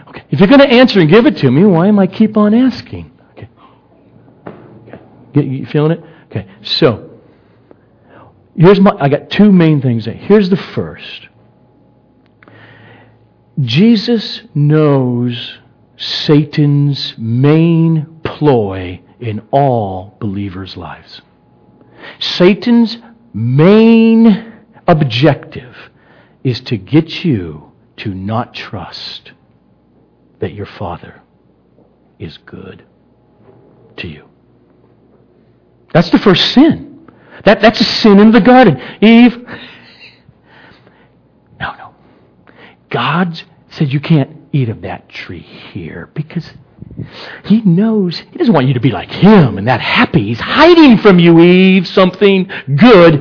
okay, 0.08 0.24
if 0.30 0.40
you're 0.40 0.48
going 0.48 0.62
to 0.62 0.70
answer 0.70 1.02
and 1.02 1.10
give 1.10 1.26
it 1.26 1.36
to 1.40 1.52
me, 1.52 1.66
why 1.66 1.88
am 1.88 2.00
I 2.00 2.08
keep 2.08 2.38
on 2.38 2.54
asking? 2.54 3.12
Okay. 3.32 3.50
okay. 4.88 5.46
You 5.46 5.66
feeling 5.66 5.92
it? 5.92 6.04
Okay. 6.32 6.48
So, 6.62 7.10
here's 8.56 8.80
my, 8.80 8.96
I 8.98 9.10
got 9.10 9.30
two 9.30 9.52
main 9.52 9.82
things. 9.82 10.06
Here's 10.06 10.50
the 10.50 10.56
first. 10.56 11.28
Jesus 13.60 14.42
knows 14.54 15.58
Satan's 15.98 17.16
main 17.18 18.20
ploy 18.24 19.02
in 19.20 19.42
all 19.52 20.16
believers' 20.20 20.78
lives. 20.78 21.22
Satan's 22.20 22.98
main 23.34 24.54
objective 24.88 25.76
is 26.44 26.62
to 26.62 26.78
get 26.78 27.26
you 27.26 27.72
to 27.98 28.14
not 28.14 28.54
trust 28.54 29.32
that 30.40 30.54
your 30.54 30.68
Father 30.68 31.22
is 32.20 32.38
good 32.38 32.84
to 33.98 34.08
you. 34.08 34.28
That's 35.94 36.10
the 36.12 36.20
first 36.20 36.54
sin. 36.54 37.10
That, 37.44 37.62
that's 37.62 37.82
a 37.82 37.84
sin 37.84 38.20
in 38.20 38.32
the 38.32 38.42
garden. 38.42 38.80
Eve, 39.02 39.38
no, 41.60 41.76
no. 41.76 41.96
God 42.90 43.42
said 43.70 43.92
you 43.92 44.00
can't 44.00 44.38
eat 44.52 44.70
of 44.70 44.82
that 44.82 45.10
tree 45.10 45.42
here 45.42 46.10
because 46.14 46.54
he 47.46 47.62
knows 47.62 48.20
he 48.20 48.38
doesn't 48.38 48.54
want 48.54 48.68
you 48.68 48.74
to 48.74 48.80
be 48.80 48.92
like 48.92 49.12
him 49.12 49.58
and 49.58 49.68
that 49.68 49.82
happy. 49.82 50.26
He's 50.26 50.40
hiding 50.40 50.98
from 50.98 51.20
you, 51.20 51.40
Eve, 51.40 51.88
something 51.88 52.50
good. 52.76 53.16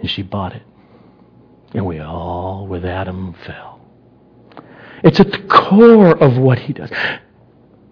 And 0.00 0.10
she 0.10 0.22
bought 0.22 0.54
it. 0.54 0.62
And 1.72 1.86
we 1.86 1.98
all, 1.98 2.66
with 2.66 2.84
Adam, 2.84 3.34
fell. 3.44 3.80
It's 5.02 5.20
at 5.20 5.32
the 5.32 5.42
core 5.42 6.16
of 6.16 6.38
what 6.38 6.58
he 6.58 6.72
does. 6.72 6.90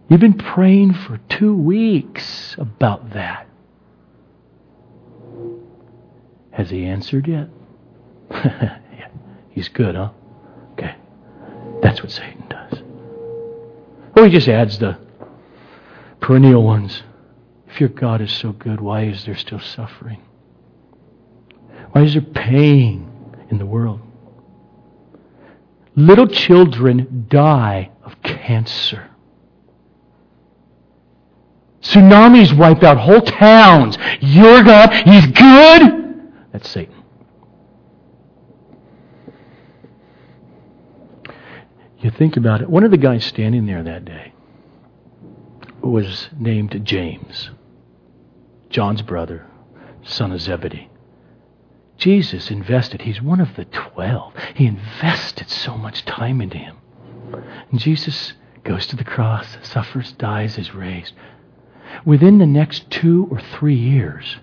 You've 0.08 0.20
been 0.20 0.38
praying 0.38 0.94
for 0.94 1.18
two 1.28 1.54
weeks 1.56 2.54
about 2.58 3.12
that. 3.14 3.46
Has 6.52 6.70
he 6.70 6.84
answered 6.84 7.26
yet? 7.26 7.48
He's 9.52 9.68
good, 9.68 9.94
huh? 9.94 10.10
Okay. 10.72 10.94
That's 11.82 12.02
what 12.02 12.10
Satan 12.10 12.44
does. 12.48 12.82
Or 14.16 14.24
he 14.24 14.30
just 14.30 14.48
adds 14.48 14.78
the 14.78 14.98
perennial 16.20 16.62
ones. 16.62 17.02
If 17.68 17.80
your 17.80 17.88
God 17.88 18.20
is 18.20 18.32
so 18.32 18.52
good, 18.52 18.80
why 18.80 19.04
is 19.04 19.24
there 19.24 19.36
still 19.36 19.60
suffering? 19.60 20.20
Why 21.92 22.02
is 22.02 22.14
there 22.14 22.22
pain 22.22 23.10
in 23.50 23.58
the 23.58 23.66
world? 23.66 24.00
Little 25.94 26.26
children 26.26 27.26
die 27.28 27.90
of 28.02 28.20
cancer. 28.22 29.10
Tsunamis 31.82 32.56
wipe 32.56 32.82
out 32.82 32.96
whole 32.96 33.20
towns. 33.20 33.98
Your 34.20 34.62
God, 34.62 34.92
He's 34.92 35.26
good. 35.26 36.32
That's 36.52 36.68
Satan. 36.68 37.01
You 42.02 42.10
think 42.10 42.36
about 42.36 42.60
it. 42.60 42.68
One 42.68 42.82
of 42.82 42.90
the 42.90 42.96
guys 42.96 43.24
standing 43.24 43.66
there 43.66 43.82
that 43.84 44.04
day 44.04 44.32
was 45.80 46.28
named 46.38 46.80
James, 46.84 47.50
John's 48.70 49.02
brother, 49.02 49.46
son 50.02 50.32
of 50.32 50.40
Zebedee. 50.40 50.90
Jesus 51.96 52.50
invested, 52.50 53.02
he's 53.02 53.22
one 53.22 53.40
of 53.40 53.54
the 53.54 53.66
twelve. 53.66 54.34
He 54.54 54.66
invested 54.66 55.48
so 55.48 55.76
much 55.76 56.04
time 56.04 56.40
into 56.40 56.58
him. 56.58 56.78
And 57.70 57.78
Jesus 57.78 58.32
goes 58.64 58.86
to 58.88 58.96
the 58.96 59.04
cross, 59.04 59.56
suffers, 59.62 60.12
dies, 60.12 60.58
is 60.58 60.74
raised. 60.74 61.14
Within 62.04 62.38
the 62.38 62.46
next 62.46 62.90
two 62.90 63.28
or 63.30 63.38
three 63.38 63.76
years, 63.76 64.38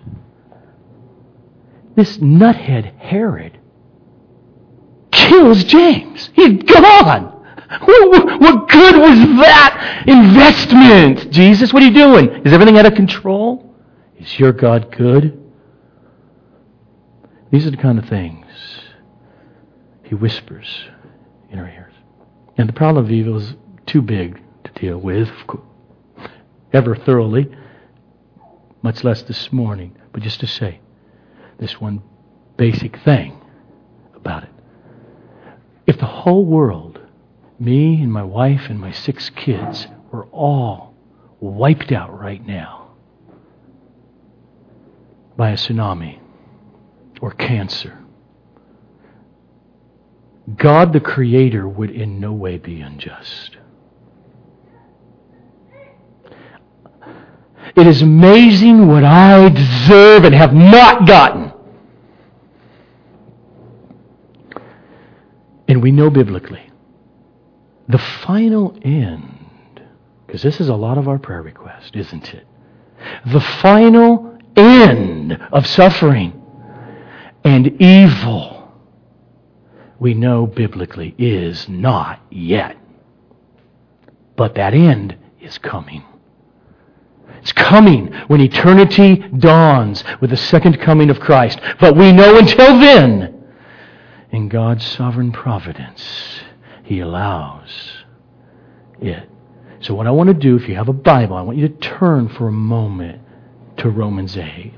this 1.94 2.16
nuthead 2.18 2.96
Herod 2.96 3.58
kills 5.10 5.64
James. 5.64 6.30
He's 6.32 6.62
gone. 6.62 7.39
What, 7.78 8.40
what 8.40 8.68
good 8.68 8.96
was 8.96 9.18
that 9.38 10.04
investment? 10.08 11.30
Jesus, 11.30 11.72
what 11.72 11.82
are 11.82 11.86
you 11.86 11.94
doing? 11.94 12.44
Is 12.44 12.52
everything 12.52 12.76
out 12.76 12.86
of 12.86 12.94
control? 12.94 13.76
Is 14.18 14.38
your 14.40 14.52
God 14.52 14.90
good? 14.96 15.40
These 17.52 17.66
are 17.66 17.70
the 17.70 17.76
kind 17.76 17.98
of 17.98 18.08
things 18.08 18.46
he 20.02 20.16
whispers 20.16 20.84
in 21.50 21.60
our 21.60 21.68
ears. 21.68 21.94
And 22.58 22.68
the 22.68 22.72
problem 22.72 23.04
of 23.04 23.12
evil 23.12 23.36
is 23.36 23.54
too 23.86 24.02
big 24.02 24.42
to 24.64 24.72
deal 24.72 24.98
with 24.98 25.28
ever 26.72 26.96
thoroughly, 26.96 27.48
much 28.82 29.04
less 29.04 29.22
this 29.22 29.52
morning. 29.52 29.96
But 30.12 30.22
just 30.22 30.40
to 30.40 30.48
say 30.48 30.80
this 31.58 31.80
one 31.80 32.02
basic 32.56 32.98
thing 32.98 33.40
about 34.16 34.42
it. 34.42 34.50
If 35.86 35.98
the 35.98 36.06
whole 36.06 36.44
world, 36.44 36.89
me 37.60 38.00
and 38.00 38.10
my 38.10 38.22
wife 38.22 38.62
and 38.70 38.80
my 38.80 38.90
six 38.90 39.28
kids, 39.30 39.86
were 40.10 40.24
all 40.32 40.94
wiped 41.40 41.92
out 41.92 42.18
right 42.18 42.44
now 42.44 42.90
by 45.36 45.50
a 45.50 45.54
tsunami, 45.54 46.18
or 47.20 47.30
cancer. 47.32 47.98
God 50.56 50.92
the 50.92 51.00
Creator 51.00 51.68
would 51.68 51.90
in 51.90 52.18
no 52.18 52.32
way 52.32 52.58
be 52.58 52.80
unjust. 52.80 53.56
It 57.76 57.86
is 57.86 58.02
amazing 58.02 58.88
what 58.88 59.04
I 59.04 59.48
deserve 59.48 60.24
and 60.24 60.34
have 60.34 60.52
not 60.52 61.06
gotten. 61.06 61.52
And 65.68 65.80
we 65.82 65.92
know 65.92 66.10
biblically 66.10 66.69
the 67.90 67.98
final 67.98 68.76
end, 68.82 69.82
because 70.26 70.42
this 70.42 70.60
is 70.60 70.68
a 70.68 70.74
lot 70.74 70.98
of 70.98 71.08
our 71.08 71.18
prayer 71.18 71.42
request, 71.42 71.96
isn't 71.96 72.34
it? 72.34 72.46
The 73.26 73.40
final 73.40 74.38
end 74.56 75.32
of 75.52 75.66
suffering 75.66 76.40
and 77.44 77.80
evil, 77.80 78.72
we 79.98 80.14
know 80.14 80.46
biblically 80.46 81.14
is 81.18 81.68
not 81.68 82.20
yet. 82.30 82.76
But 84.36 84.54
that 84.54 84.74
end 84.74 85.16
is 85.40 85.58
coming. 85.58 86.04
It's 87.40 87.52
coming 87.52 88.12
when 88.26 88.40
eternity 88.40 89.16
dawns 89.16 90.04
with 90.20 90.30
the 90.30 90.36
second 90.36 90.80
coming 90.80 91.10
of 91.10 91.20
Christ. 91.20 91.58
But 91.80 91.96
we 91.96 92.12
know 92.12 92.36
until 92.38 92.78
then, 92.78 93.42
in 94.30 94.48
God's 94.48 94.86
sovereign 94.86 95.32
providence, 95.32 96.40
He 96.90 96.98
allows 96.98 97.70
it. 99.00 99.30
So, 99.78 99.94
what 99.94 100.08
I 100.08 100.10
want 100.10 100.26
to 100.26 100.34
do, 100.34 100.56
if 100.56 100.68
you 100.68 100.74
have 100.74 100.88
a 100.88 100.92
Bible, 100.92 101.36
I 101.36 101.42
want 101.42 101.56
you 101.56 101.68
to 101.68 101.74
turn 101.76 102.28
for 102.28 102.48
a 102.48 102.52
moment 102.52 103.22
to 103.76 103.88
Romans 103.88 104.36
8. 104.36 104.74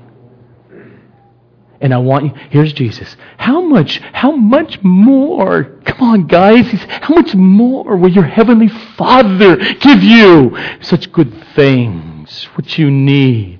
And 1.81 1.91
I 1.91 1.97
want 1.97 2.25
you, 2.25 2.31
here's 2.51 2.71
Jesus. 2.71 3.17
How 3.37 3.61
much, 3.61 3.97
how 3.97 4.31
much 4.31 4.79
more, 4.83 5.63
come 5.85 6.07
on 6.07 6.27
guys, 6.27 6.67
how 6.87 7.15
much 7.15 7.33
more 7.33 7.97
will 7.97 8.11
your 8.11 8.25
heavenly 8.25 8.67
Father 8.95 9.55
give 9.55 10.03
you 10.03 10.55
such 10.81 11.11
good 11.11 11.33
things, 11.55 12.43
what 12.53 12.77
you 12.77 12.91
need? 12.91 13.59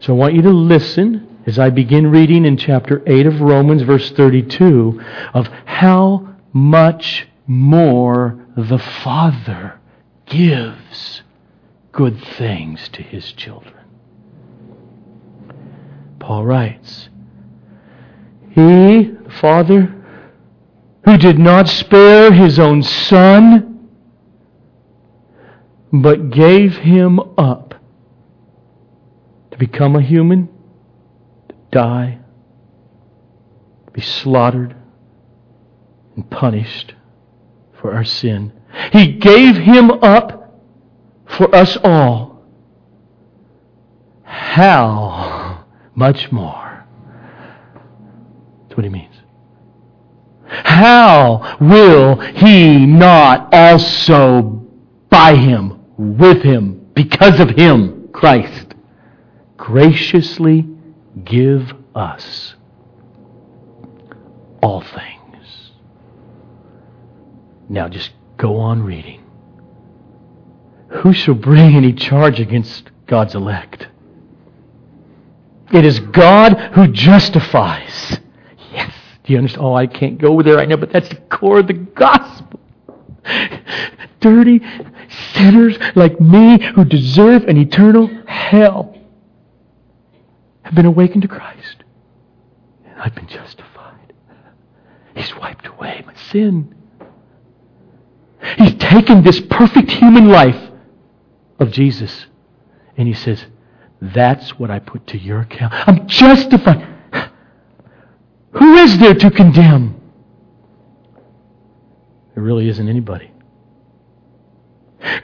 So 0.00 0.12
I 0.12 0.16
want 0.16 0.34
you 0.34 0.42
to 0.42 0.50
listen 0.50 1.38
as 1.46 1.60
I 1.60 1.70
begin 1.70 2.10
reading 2.10 2.44
in 2.46 2.56
chapter 2.56 3.00
8 3.06 3.26
of 3.26 3.40
Romans, 3.40 3.82
verse 3.82 4.10
32, 4.10 5.00
of 5.34 5.46
how 5.66 6.31
much 6.52 7.26
more 7.46 8.38
the 8.56 8.78
Father 8.78 9.80
gives 10.26 11.22
good 11.92 12.22
things 12.22 12.88
to 12.90 13.02
his 13.02 13.32
children. 13.32 13.74
Paul 16.18 16.44
writes, 16.44 17.08
He, 18.50 19.02
the 19.02 19.32
Father, 19.40 19.94
who 21.04 21.16
did 21.16 21.38
not 21.38 21.68
spare 21.68 22.32
his 22.32 22.58
own 22.58 22.82
Son, 22.82 23.88
but 25.92 26.30
gave 26.30 26.76
him 26.76 27.18
up 27.36 27.74
to 29.50 29.58
become 29.58 29.96
a 29.96 30.02
human, 30.02 30.48
to 31.48 31.54
die, 31.70 32.18
to 33.86 33.92
be 33.92 34.00
slaughtered 34.00 34.76
and 36.16 36.28
punished 36.30 36.94
for 37.80 37.94
our 37.94 38.04
sin. 38.04 38.52
He 38.92 39.12
gave 39.12 39.56
him 39.56 39.90
up 39.90 40.60
for 41.26 41.54
us 41.54 41.76
all. 41.82 42.42
How 44.22 45.64
much 45.94 46.32
more? 46.32 46.86
That's 48.62 48.76
what 48.76 48.84
he 48.84 48.90
means. 48.90 49.14
How 50.46 51.56
will 51.60 52.16
he 52.16 52.84
not 52.86 53.52
also 53.52 54.66
by 55.08 55.34
him, 55.34 55.80
with 55.96 56.42
him, 56.42 56.90
because 56.94 57.40
of 57.40 57.50
him, 57.50 58.08
Christ, 58.12 58.74
graciously 59.56 60.66
give 61.24 61.72
us 61.94 62.54
all 64.62 64.82
things? 64.82 65.21
Now 67.68 67.88
just 67.88 68.10
go 68.36 68.56
on 68.56 68.82
reading. 68.82 69.22
Who 70.88 71.12
shall 71.12 71.34
bring 71.34 71.74
any 71.74 71.92
charge 71.92 72.38
against 72.38 72.90
God's 73.06 73.34
elect? 73.34 73.88
It 75.72 75.86
is 75.86 76.00
God 76.00 76.58
who 76.74 76.88
justifies. 76.88 78.18
Yes. 78.72 78.92
Do 79.24 79.32
you 79.32 79.38
understand? 79.38 79.64
Oh, 79.64 79.74
I 79.74 79.86
can't 79.86 80.18
go 80.18 80.42
there 80.42 80.56
right 80.56 80.68
now, 80.68 80.76
but 80.76 80.92
that's 80.92 81.08
the 81.08 81.16
core 81.16 81.60
of 81.60 81.66
the 81.66 81.72
gospel. 81.72 82.60
Dirty 84.20 84.60
sinners 85.34 85.78
like 85.94 86.20
me 86.20 86.62
who 86.74 86.84
deserve 86.84 87.44
an 87.44 87.56
eternal 87.56 88.10
hell 88.26 88.96
have 90.62 90.74
been 90.74 90.86
awakened 90.86 91.22
to 91.22 91.28
Christ. 91.28 91.84
And 92.84 93.00
I've 93.00 93.14
been 93.14 93.28
justified. 93.28 94.12
He's 95.14 95.34
wiped 95.36 95.66
away 95.66 96.02
my 96.06 96.14
sin. 96.30 96.74
He's 98.58 98.74
taken 98.74 99.22
this 99.22 99.40
perfect 99.40 99.90
human 99.90 100.28
life 100.28 100.70
of 101.58 101.70
Jesus 101.70 102.26
and 102.96 103.06
he 103.06 103.14
says, 103.14 103.44
That's 104.00 104.58
what 104.58 104.70
I 104.70 104.78
put 104.80 105.06
to 105.08 105.18
your 105.18 105.40
account. 105.40 105.72
I'm 105.72 106.06
justified. 106.08 106.88
Who 108.52 108.74
is 108.76 108.98
there 108.98 109.14
to 109.14 109.30
condemn? 109.30 109.98
There 112.34 112.42
really 112.42 112.68
isn't 112.68 112.88
anybody. 112.88 113.30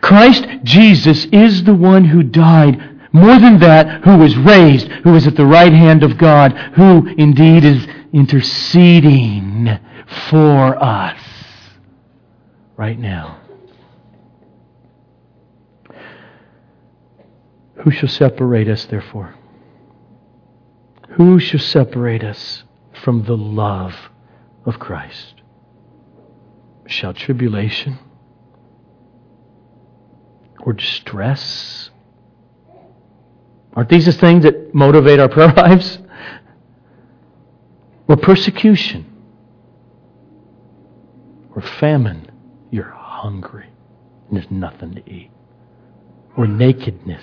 Christ 0.00 0.46
Jesus 0.62 1.26
is 1.26 1.64
the 1.64 1.74
one 1.74 2.04
who 2.04 2.22
died. 2.22 2.96
More 3.12 3.38
than 3.38 3.58
that, 3.60 4.04
who 4.04 4.18
was 4.18 4.36
raised, 4.36 4.88
who 4.88 5.14
is 5.14 5.26
at 5.26 5.34
the 5.34 5.46
right 5.46 5.72
hand 5.72 6.02
of 6.02 6.18
God, 6.18 6.52
who 6.74 7.06
indeed 7.16 7.64
is 7.64 7.86
interceding 8.12 9.78
for 10.30 10.82
us 10.82 11.18
right 12.78 12.98
now. 12.98 13.40
Who 17.82 17.90
shall 17.90 18.08
separate 18.08 18.68
us, 18.68 18.86
therefore? 18.86 19.34
Who 21.10 21.40
shall 21.40 21.60
separate 21.60 22.22
us 22.22 22.62
from 23.02 23.24
the 23.24 23.36
love 23.36 23.94
of 24.64 24.78
Christ? 24.78 25.42
Shall 26.86 27.12
tribulation 27.12 27.98
or 30.60 30.72
distress? 30.72 31.90
Aren't 33.74 33.90
these 33.90 34.06
the 34.06 34.12
things 34.12 34.44
that 34.44 34.72
motivate 34.74 35.18
our 35.18 35.28
prayer 35.28 35.52
lives? 35.56 35.98
Or 38.06 38.16
persecution? 38.16 39.04
Or 41.54 41.62
famine? 41.62 42.27
Hungry 43.18 43.68
and 44.28 44.36
there's 44.36 44.50
nothing 44.50 44.94
to 44.94 45.10
eat. 45.10 45.30
Or 46.36 46.46
nakedness? 46.46 47.22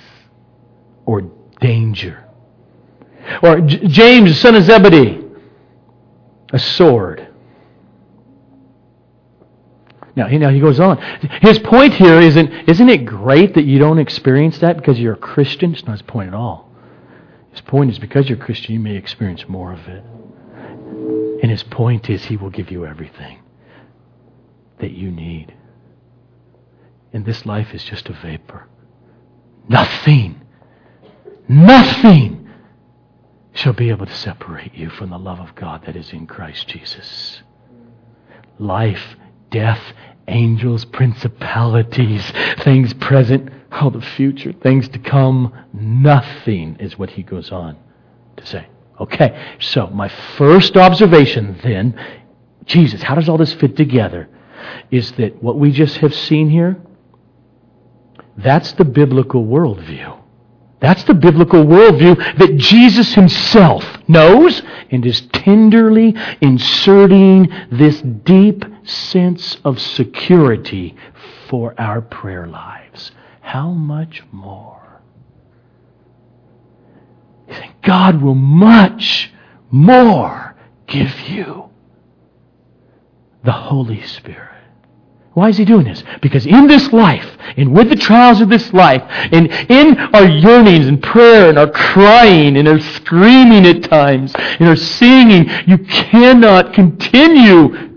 Or 1.06 1.22
danger? 1.62 2.26
Or 3.42 3.62
J- 3.62 3.88
James, 3.88 4.40
son 4.40 4.56
of 4.56 4.64
Zebedee, 4.64 5.22
a 6.52 6.60
sword. 6.60 7.28
Now, 10.16 10.28
he, 10.28 10.38
now 10.38 10.50
he 10.50 10.60
goes 10.60 10.80
on. 10.80 10.98
His 11.42 11.60
point 11.60 11.94
here 11.94 12.20
isn't, 12.20 12.70
isn't 12.70 12.90
it 12.90 13.06
great 13.06 13.54
that 13.56 13.66
you 13.66 13.80
don't 13.80 14.00
experience 14.00 14.60
that 14.60 14.78
because 14.78 15.00
you're 15.00 15.14
a 15.14 15.18
Christian? 15.18 15.74
It's 15.74 15.84
not 15.86 15.94
his 15.94 16.02
point 16.02 16.30
at 16.30 16.34
all. 16.34 16.72
His 17.52 17.62
point 17.62 17.92
is 17.92 18.00
because 18.00 18.30
you're 18.30 18.38
a 18.38 18.42
Christian, 18.42 18.74
you 18.74 18.80
may 18.80 18.96
experience 18.96 19.48
more 19.48 19.74
of 19.74 19.88
it. 19.88 20.04
And 21.42 21.52
his 21.52 21.64
point 21.64 22.10
is 22.10 22.26
he 22.26 22.38
will 22.38 22.50
give 22.50 22.72
you 22.72 22.86
everything 22.86 23.40
that 24.80 24.92
you 24.92 25.12
need. 25.12 25.54
And 27.16 27.24
this 27.24 27.46
life 27.46 27.74
is 27.74 27.82
just 27.82 28.10
a 28.10 28.14
vapor. 28.14 28.68
Nothing, 29.70 30.42
nothing 31.48 32.50
shall 33.54 33.72
be 33.72 33.90
able 33.90 34.06
to 34.06 34.14
separate 34.14 34.76
you 34.76 34.90
from 34.90 35.12
the 35.12 35.18
love 35.18 35.40
of 35.40 35.56
God 35.56 35.86
that 35.86 35.96
is 35.96 36.12
in 36.12 36.28
Christ 36.28 36.68
Jesus. 36.68 37.42
Life, 38.60 39.16
death, 39.50 39.80
angels, 40.28 40.84
principalities, 40.84 42.34
things 42.64 42.94
present, 42.96 43.50
all 43.72 43.92
the 43.92 44.02
future, 44.02 44.52
things 44.52 44.90
to 44.90 45.00
come, 45.00 45.54
nothing 45.72 46.76
is 46.82 47.00
what 47.00 47.12
he 47.12 47.24
goes 47.24 47.50
on 47.50 47.78
to 48.36 48.46
say. 48.46 48.68
Okay, 49.00 49.56
so 49.62 49.88
my 49.88 50.10
first 50.38 50.76
observation 50.76 51.58
then, 51.64 51.98
Jesus, 52.66 53.02
how 53.02 53.16
does 53.16 53.30
all 53.30 53.38
this 53.38 53.54
fit 53.54 53.78
together? 53.78 54.28
Is 54.92 55.14
that 55.14 55.42
what 55.42 55.58
we 55.58 55.72
just 55.72 55.96
have 56.00 56.14
seen 56.14 56.50
here? 56.50 56.76
That's 58.38 58.74
the 58.74 58.86
biblical 58.86 59.46
worldview. 59.46 60.22
That's 60.80 61.04
the 61.06 61.14
biblical 61.14 61.64
worldview 61.64 62.38
that 62.38 62.58
Jesus 62.58 63.16
himself 63.16 63.84
knows 64.08 64.62
and 64.92 65.06
is 65.06 65.22
tenderly 65.34 66.16
inserting 66.42 67.50
this 67.72 68.02
deep 68.02 68.66
sense 68.84 69.58
of 69.64 69.80
security 69.80 70.96
for 71.50 71.74
our 71.80 72.02
prayer 72.02 72.46
lives. 72.46 73.12
How 73.42 73.70
much 73.70 74.22
more? 74.32 75.02
God 77.82 78.22
will 78.22 78.36
much 78.36 79.32
more 79.72 80.56
give 80.88 81.20
you 81.22 81.70
the 83.44 83.52
Holy 83.52 84.02
Spirit. 84.04 84.55
Why 85.36 85.50
is 85.50 85.58
he 85.58 85.66
doing 85.66 85.84
this? 85.84 86.02
Because 86.22 86.46
in 86.46 86.66
this 86.68 86.94
life, 86.94 87.30
and 87.58 87.76
with 87.76 87.90
the 87.90 87.98
trials 87.98 88.40
of 88.40 88.48
this 88.48 88.72
life, 88.72 89.04
and 89.34 89.52
in 89.70 89.98
our 90.16 90.26
yearnings 90.26 90.88
and 90.88 91.04
prayer 91.04 91.50
and 91.50 91.60
our 91.60 91.70
crying 91.70 92.56
and 92.56 92.66
our 92.70 92.80
screaming 92.80 93.66
at 93.66 93.84
times 93.84 94.34
and 94.34 94.70
our 94.70 94.78
singing, 94.78 95.50
you 95.68 95.78
cannot 95.80 96.74
continue 96.74 97.92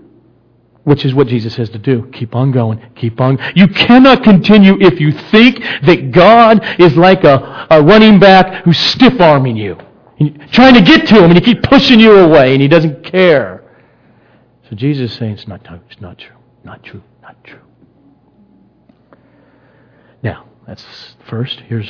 which 0.83 1.05
is 1.05 1.13
what 1.13 1.27
Jesus 1.27 1.53
says 1.53 1.69
to 1.69 1.77
do. 1.77 2.09
Keep 2.13 2.35
on 2.35 2.51
going. 2.51 2.81
Keep 2.95 3.21
on. 3.21 3.37
You 3.55 3.67
cannot 3.67 4.23
continue 4.23 4.75
if 4.81 4.99
you 4.99 5.11
think 5.11 5.59
that 5.83 6.09
God 6.11 6.65
is 6.79 6.97
like 6.97 7.23
a, 7.23 7.67
a 7.69 7.81
running 7.83 8.19
back 8.19 8.63
who's 8.63 8.79
stiff 8.79 9.21
arming 9.21 9.55
you. 9.55 9.77
Trying 10.51 10.73
to 10.73 10.81
get 10.81 11.07
to 11.09 11.23
him 11.23 11.25
and 11.25 11.35
he 11.35 11.41
keeps 11.41 11.67
pushing 11.67 11.99
you 11.99 12.17
away 12.17 12.53
and 12.53 12.61
he 12.61 12.67
doesn't 12.67 13.03
care. 13.03 13.63
So 14.67 14.75
Jesus 14.75 15.11
is 15.11 15.17
saying 15.17 15.33
it's 15.33 15.47
not, 15.47 15.61
it's 15.91 16.01
not 16.01 16.17
true. 16.17 16.35
Not 16.63 16.83
true. 16.83 17.03
True. 17.43 17.59
Now, 20.23 20.45
that's 20.67 20.85
first. 21.27 21.59
Here's 21.61 21.89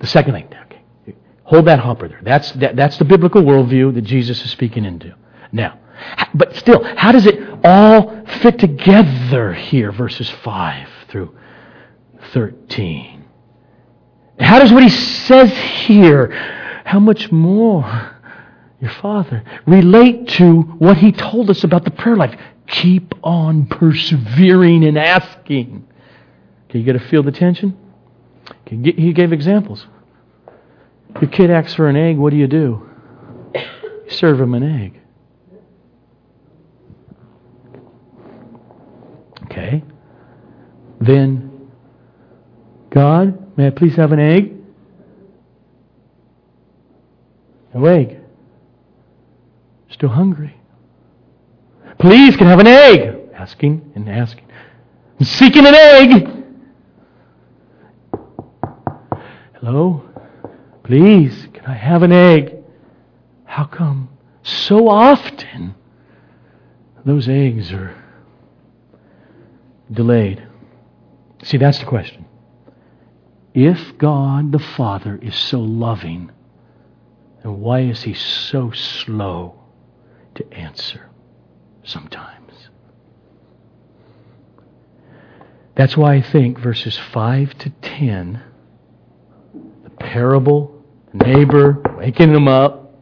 the 0.00 0.06
second 0.06 0.34
thing. 0.34 0.46
Okay. 0.66 1.16
Hold 1.44 1.66
that 1.66 1.80
hopper 1.80 2.08
there. 2.08 2.20
That's, 2.22 2.52
that, 2.52 2.76
that's 2.76 2.96
the 2.98 3.04
biblical 3.04 3.42
worldview 3.42 3.94
that 3.94 4.02
Jesus 4.02 4.44
is 4.44 4.50
speaking 4.50 4.84
into. 4.84 5.14
Now, 5.50 5.78
but 6.34 6.56
still, 6.56 6.82
how 6.96 7.12
does 7.12 7.26
it 7.26 7.38
all 7.64 8.24
fit 8.40 8.58
together 8.58 9.52
here, 9.52 9.92
verses 9.92 10.28
5 10.30 10.88
through 11.08 11.36
13? 12.32 13.24
How 14.40 14.58
does 14.58 14.72
what 14.72 14.82
he 14.82 14.88
says 14.88 15.52
here, 15.52 16.28
how 16.84 16.98
much 16.98 17.30
more 17.30 18.16
your 18.82 18.90
Father, 18.90 19.44
relate 19.64 20.26
to 20.26 20.60
what 20.60 20.96
he 20.98 21.12
told 21.12 21.48
us 21.48 21.62
about 21.62 21.84
the 21.84 21.90
prayer 21.92 22.16
life? 22.16 22.36
Keep 22.66 23.14
on 23.22 23.66
persevering 23.66 24.84
and 24.84 24.98
asking. 24.98 25.86
Okay, 26.68 26.80
you 26.80 26.84
got 26.84 26.98
to 26.98 27.08
feel 27.08 27.22
the 27.22 27.30
tension? 27.30 27.78
He 28.66 29.12
gave 29.12 29.32
examples. 29.32 29.86
Your 31.20 31.30
kid 31.30 31.50
asks 31.50 31.74
for 31.74 31.88
an 31.88 31.94
egg, 31.94 32.18
what 32.18 32.30
do 32.30 32.36
you 32.36 32.48
do? 32.48 32.90
You 33.54 34.10
serve 34.10 34.40
him 34.40 34.54
an 34.54 34.62
egg. 34.64 35.00
Okay. 39.44 39.84
Then, 41.00 41.68
God, 42.90 43.56
may 43.56 43.68
I 43.68 43.70
please 43.70 43.94
have 43.94 44.10
an 44.10 44.18
egg? 44.18 44.56
No 47.74 47.84
egg. 47.84 48.18
Still 50.02 50.10
hungry. 50.10 50.56
Please, 52.00 52.36
can 52.36 52.48
I 52.48 52.50
have 52.50 52.58
an 52.58 52.66
egg? 52.66 53.14
Asking 53.34 53.92
and 53.94 54.08
asking. 54.08 54.46
I'm 55.20 55.24
seeking 55.24 55.64
an 55.64 55.76
egg. 55.76 56.28
Hello? 59.60 60.02
Please, 60.82 61.46
can 61.52 61.66
I 61.66 61.74
have 61.74 62.02
an 62.02 62.10
egg? 62.10 62.52
How 63.44 63.62
come 63.62 64.08
so 64.42 64.88
often 64.88 65.76
those 67.04 67.28
eggs 67.28 67.70
are 67.70 67.94
delayed? 69.92 70.44
See, 71.44 71.58
that's 71.58 71.78
the 71.78 71.86
question. 71.86 72.24
If 73.54 73.96
God 73.98 74.50
the 74.50 74.58
Father 74.58 75.20
is 75.22 75.36
so 75.36 75.60
loving, 75.60 76.32
then 77.44 77.60
why 77.60 77.82
is 77.82 78.02
He 78.02 78.14
so 78.14 78.72
slow 78.72 79.61
to 80.34 80.52
answer 80.52 81.10
sometimes? 81.82 82.68
That's 85.74 85.96
why 85.96 86.14
I 86.14 86.22
think 86.22 86.58
verses 86.58 86.98
5 86.98 87.56
to 87.58 87.70
10, 87.70 88.42
the 89.84 89.90
parable, 89.90 90.84
the 91.14 91.24
neighbor 91.24 91.82
waking 91.96 92.34
him 92.34 92.46
up, 92.46 92.94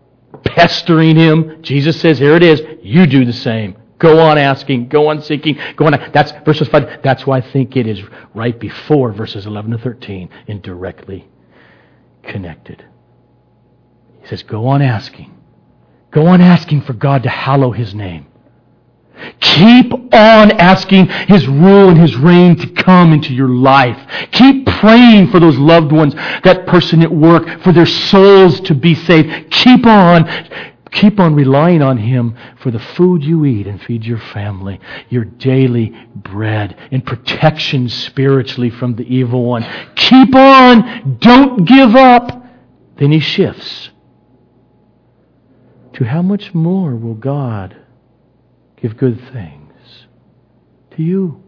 pestering 0.44 1.16
him, 1.16 1.62
Jesus 1.62 2.00
says, 2.00 2.18
Here 2.18 2.36
it 2.36 2.42
is, 2.42 2.62
you 2.82 3.06
do 3.06 3.24
the 3.24 3.32
same. 3.32 3.76
Go 3.98 4.18
on 4.18 4.38
asking, 4.38 4.88
go 4.88 5.08
on 5.08 5.20
seeking, 5.20 5.58
go 5.76 5.86
on. 5.86 6.10
That's 6.12 6.32
verses 6.44 6.68
5. 6.68 7.02
That's 7.02 7.26
why 7.26 7.38
I 7.38 7.40
think 7.42 7.76
it 7.76 7.86
is 7.86 8.00
right 8.34 8.58
before 8.58 9.12
verses 9.12 9.44
11 9.44 9.72
to 9.72 9.78
13 9.78 10.30
and 10.48 10.62
directly 10.62 11.28
connected. 12.22 12.84
He 14.22 14.26
says, 14.28 14.42
Go 14.42 14.68
on 14.68 14.80
asking. 14.80 15.36
Go 16.10 16.26
on 16.26 16.40
asking 16.40 16.82
for 16.82 16.92
God 16.92 17.22
to 17.22 17.28
hallow 17.28 17.70
his 17.70 17.94
name. 17.94 18.26
Keep 19.40 19.92
on 20.14 20.52
asking 20.52 21.06
His 21.06 21.46
rule 21.46 21.90
and 21.90 21.98
His 21.98 22.16
reign 22.16 22.56
to 22.56 22.68
come 22.70 23.12
into 23.12 23.34
your 23.34 23.48
life. 23.48 23.98
Keep 24.32 24.66
praying 24.66 25.30
for 25.30 25.38
those 25.38 25.58
loved 25.58 25.92
ones, 25.92 26.14
that 26.14 26.66
person 26.66 27.02
at 27.02 27.12
work, 27.12 27.60
for 27.62 27.72
their 27.72 27.86
souls 27.86 28.60
to 28.60 28.74
be 28.74 28.94
saved. 28.94 29.50
Keep 29.50 29.84
on 29.86 30.26
Keep 30.92 31.20
on 31.20 31.36
relying 31.36 31.82
on 31.82 31.98
Him 31.98 32.36
for 32.60 32.72
the 32.72 32.80
food 32.80 33.22
you 33.22 33.44
eat 33.44 33.68
and 33.68 33.80
feed 33.80 34.04
your 34.04 34.18
family, 34.18 34.80
your 35.08 35.24
daily 35.24 35.96
bread, 36.16 36.76
and 36.90 37.06
protection 37.06 37.88
spiritually 37.88 38.70
from 38.70 38.96
the 38.96 39.04
evil 39.04 39.44
one. 39.44 39.64
Keep 39.94 40.34
on. 40.34 41.18
Don't 41.20 41.64
give 41.64 41.94
up. 41.94 42.44
Then 42.96 43.12
He 43.12 43.20
shifts 43.20 43.90
to 46.00 46.06
how 46.06 46.22
much 46.22 46.54
more 46.54 46.96
will 46.96 47.12
God 47.12 47.76
give 48.80 48.96
good 48.96 49.20
things 49.34 50.06
to 50.92 51.02
you 51.02 51.42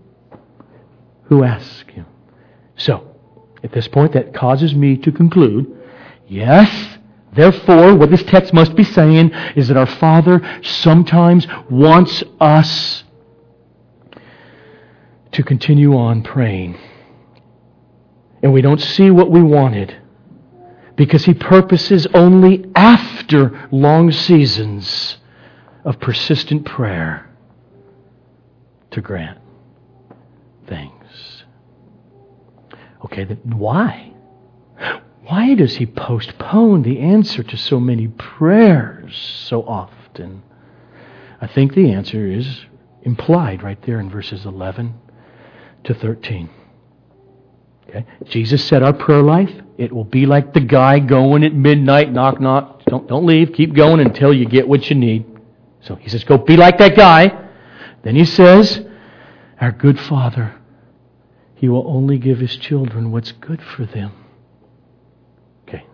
who 1.23 1.43
ask 1.43 1.91
Him? 1.91 2.05
So, 2.77 3.17
at 3.65 3.73
this 3.73 3.89
point, 3.89 4.13
that 4.13 4.35
causes 4.35 4.75
me 4.75 4.99
to 4.99 5.11
conclude 5.11 5.75
yes, 6.29 6.99
Therefore, 7.33 7.95
what 7.95 8.11
this 8.11 8.23
text 8.25 8.53
must 8.53 8.77
be 8.77 8.85
saying 8.85 9.31
is 9.57 9.69
that 9.69 9.79
our 9.79 9.87
Father 9.87 10.43
sometimes 10.63 11.47
wants 11.71 12.23
us 12.39 13.05
to 15.31 15.43
continue 15.43 15.97
on 15.97 16.23
praying. 16.23 16.79
And 18.43 18.53
we 18.53 18.61
don't 18.61 18.83
see 18.83 19.11
what 19.11 19.31
we 19.31 19.43
wanted 19.43 19.97
because 21.03 21.25
He 21.25 21.35
purposes 21.35 22.07
only 22.15 22.65
after 22.77 23.69
long 23.73 24.13
seasons 24.13 25.17
of 25.85 25.99
persistent 25.99 26.65
prayer 26.65 27.29
to 28.93 29.01
grant 29.01 29.41
things. 30.69 31.43
Okay, 33.05 33.25
then 33.25 33.59
why? 33.59 34.13
Why 35.23 35.57
does 35.57 35.75
he 35.75 35.87
postpone 35.87 36.83
the 36.83 37.01
answer 37.01 37.43
to 37.43 37.57
so 37.57 37.81
many 37.81 38.07
prayers 38.07 39.17
so 39.49 39.65
often? 39.65 40.45
I 41.41 41.49
think 41.49 41.75
the 41.75 41.91
answer 41.91 42.29
is 42.29 42.67
implied 43.03 43.65
right 43.65 43.83
there 43.83 43.99
in 43.99 44.09
verses 44.09 44.47
11 44.47 44.95
to 45.83 45.95
13. 45.95 46.49
Okay? 47.89 48.07
Jesus 48.27 48.65
said 48.65 48.85
our 48.85 48.93
prayer 48.93 49.23
life, 49.23 49.51
it 49.79 49.93
will 49.93 50.05
be 50.05 50.27
like 50.27 50.53
the 50.53 50.61
guy 50.61 50.99
going 50.99 51.45
at 51.45 51.55
midnight, 51.55 52.13
knock, 52.13 52.41
knock. 52.41 52.85
Don't, 52.85 53.09
don't 53.09 53.27
leave. 53.27 53.53
Keep 53.53 53.75
going 53.75 54.01
until 54.01 54.33
you 54.33 54.47
get 54.47 54.69
what 54.69 54.89
you 54.91 54.97
need. 54.97 55.27
So 55.81 55.97
he 55.97 56.09
says, 56.09 56.25
go 56.25 56.39
be 56.39 56.57
like 56.57 56.79
that 56.79 56.97
guy. 56.97 57.49
Then 58.03 58.15
he 58.15 58.25
says, 58.25 58.85
our 59.61 59.73
good 59.73 59.99
Father, 59.99 60.55
he 61.55 61.69
will 61.69 61.87
only 61.89 62.19
give 62.19 62.39
his 62.39 62.57
children 62.57 63.13
what's 63.13 63.33
good 63.33 63.63
for 63.63 63.87
them. 63.87 64.13
Okay. 65.67 65.87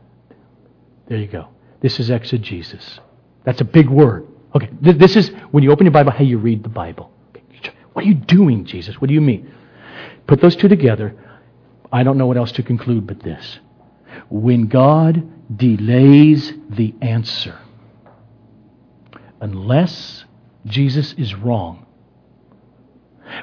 There 1.07 1.19
you 1.19 1.29
go. 1.29 1.49
This 1.81 2.01
is 2.01 2.11
exegesis. 2.11 3.01
That's 3.45 3.61
a 3.61 3.65
big 3.65 3.89
word. 3.89 4.27
Okay, 4.55 4.71
this 4.81 5.15
is 5.15 5.29
when 5.51 5.63
you 5.63 5.71
open 5.71 5.85
your 5.85 5.93
Bible, 5.93 6.11
how 6.11 6.25
you 6.25 6.39
read 6.39 6.63
the 6.63 6.71
Bible. 6.71 7.13
What 7.93 8.05
are 8.05 8.09
you 8.09 8.15
doing, 8.15 8.65
Jesus? 8.65 9.01
What 9.01 9.09
do 9.09 9.15
you 9.15 9.21
mean? 9.21 9.53
Put 10.27 10.41
those 10.41 10.55
two 10.55 10.69
together. 10.69 11.17
I 11.91 12.03
don't 12.03 12.17
know 12.17 12.27
what 12.27 12.37
else 12.37 12.53
to 12.53 12.63
conclude 12.63 13.07
but 13.07 13.21
this. 13.21 13.59
When 14.31 14.67
God 14.67 15.57
delays 15.57 16.53
the 16.69 16.95
answer, 17.01 17.59
unless 19.41 20.25
Jesus 20.67 21.15
is 21.15 21.35
wrong, 21.35 21.87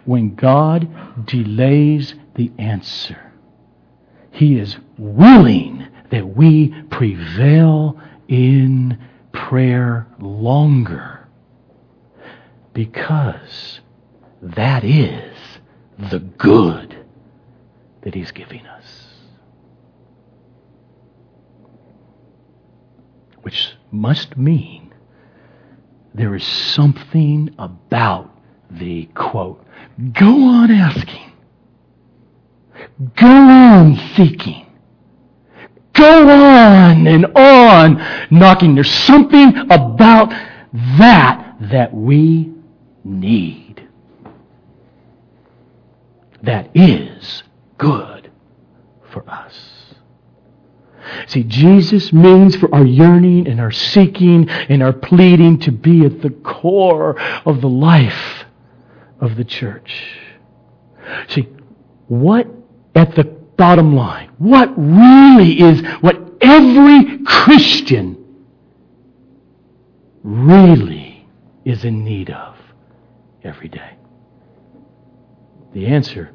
when 0.06 0.36
God 0.36 1.26
delays 1.26 2.14
the 2.36 2.52
answer, 2.58 3.32
He 4.32 4.60
is 4.60 4.78
willing 4.98 5.88
that 6.12 6.36
we 6.36 6.74
prevail 6.90 8.00
in 8.28 8.98
prayer 9.32 10.08
longer. 10.20 11.28
Because 12.74 13.80
that 14.42 14.84
is 14.84 15.36
the 15.98 16.20
good 16.20 17.06
that 18.02 18.14
He's 18.14 18.32
giving 18.32 18.66
us. 18.68 18.75
Which 23.46 23.76
must 23.92 24.36
mean 24.38 24.92
there 26.16 26.34
is 26.34 26.44
something 26.44 27.54
about 27.60 28.36
the 28.72 29.06
quote, 29.14 29.64
go 30.14 30.26
on 30.26 30.72
asking, 30.72 31.32
go 33.16 33.28
on 33.28 33.96
seeking 34.16 34.66
go 35.94 36.28
on 36.28 37.08
and 37.08 37.26
on 37.36 38.28
knocking. 38.30 38.76
There's 38.76 38.94
something 38.94 39.56
about 39.70 40.30
that 40.98 41.56
that 41.72 41.94
we 41.94 42.52
need. 43.04 43.88
That 46.44 46.70
is 46.76 47.44
good 47.78 48.30
for 49.12 49.24
us. 49.30 49.75
See, 51.28 51.44
Jesus 51.44 52.12
means 52.12 52.56
for 52.56 52.74
our 52.74 52.86
yearning 52.86 53.48
and 53.48 53.60
our 53.60 53.72
seeking 53.72 54.50
and 54.50 54.82
our 54.82 54.94
pleading 54.94 55.60
to 55.60 55.72
be 55.72 56.06
at 56.06 56.22
the 56.22 56.30
core 56.30 57.20
of 57.46 57.62
the 57.62 57.70
life 57.70 58.46
of 59.20 59.36
the 59.36 59.44
church. 59.44 60.04
See, 61.28 61.48
what 62.08 62.48
at 62.96 63.14
the 63.16 63.26
bottom 63.58 63.96
line. 63.96 64.32
What 64.38 64.74
really 64.78 65.60
is, 65.60 65.82
what 66.02 66.20
every 66.42 67.24
Christian 67.26 68.46
really 70.24 71.28
is 71.64 71.86
in 71.86 72.04
need 72.04 72.30
of 72.30 72.58
every 73.44 73.70
day? 73.70 73.98
The 75.74 75.88
answer 75.88 76.32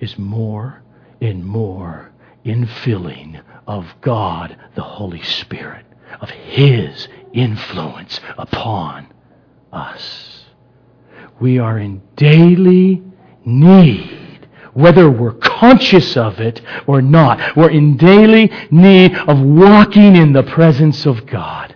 is 0.00 0.18
more 0.18 0.82
and 1.20 1.44
more 1.44 2.12
infilling 2.44 3.42
of 3.68 3.86
God, 4.00 4.56
the 4.74 4.82
Holy 4.82 5.22
Spirit, 5.22 5.86
of 6.20 6.30
His 6.30 7.06
influence 7.32 8.18
upon 8.36 9.12
us. 9.72 10.46
We 11.38 11.58
are 11.58 11.78
in 11.78 12.02
daily 12.16 13.02
need 13.44 14.18
whether 14.78 15.10
we're 15.10 15.32
conscious 15.32 16.16
of 16.16 16.38
it 16.38 16.62
or 16.86 17.02
not. 17.02 17.56
We're 17.56 17.70
in 17.70 17.96
daily 17.96 18.50
need 18.70 19.16
of 19.16 19.40
walking 19.40 20.14
in 20.14 20.32
the 20.32 20.44
presence 20.44 21.04
of 21.04 21.26
God. 21.26 21.74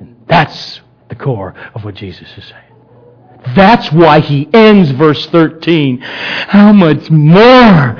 And 0.00 0.16
that's 0.26 0.80
the 1.08 1.14
core 1.14 1.54
of 1.74 1.84
what 1.84 1.94
Jesus 1.94 2.28
is 2.36 2.44
saying. 2.44 3.54
That's 3.54 3.92
why 3.92 4.18
he 4.20 4.48
ends 4.52 4.90
verse 4.90 5.26
13. 5.26 5.98
How 6.00 6.72
much 6.72 7.10
more 7.10 7.96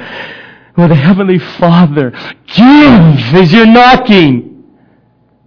will 0.76 0.88
the 0.88 0.94
Heavenly 0.94 1.38
Father 1.38 2.10
give 2.46 3.34
as 3.34 3.52
you're 3.52 3.66
knocking? 3.66 4.64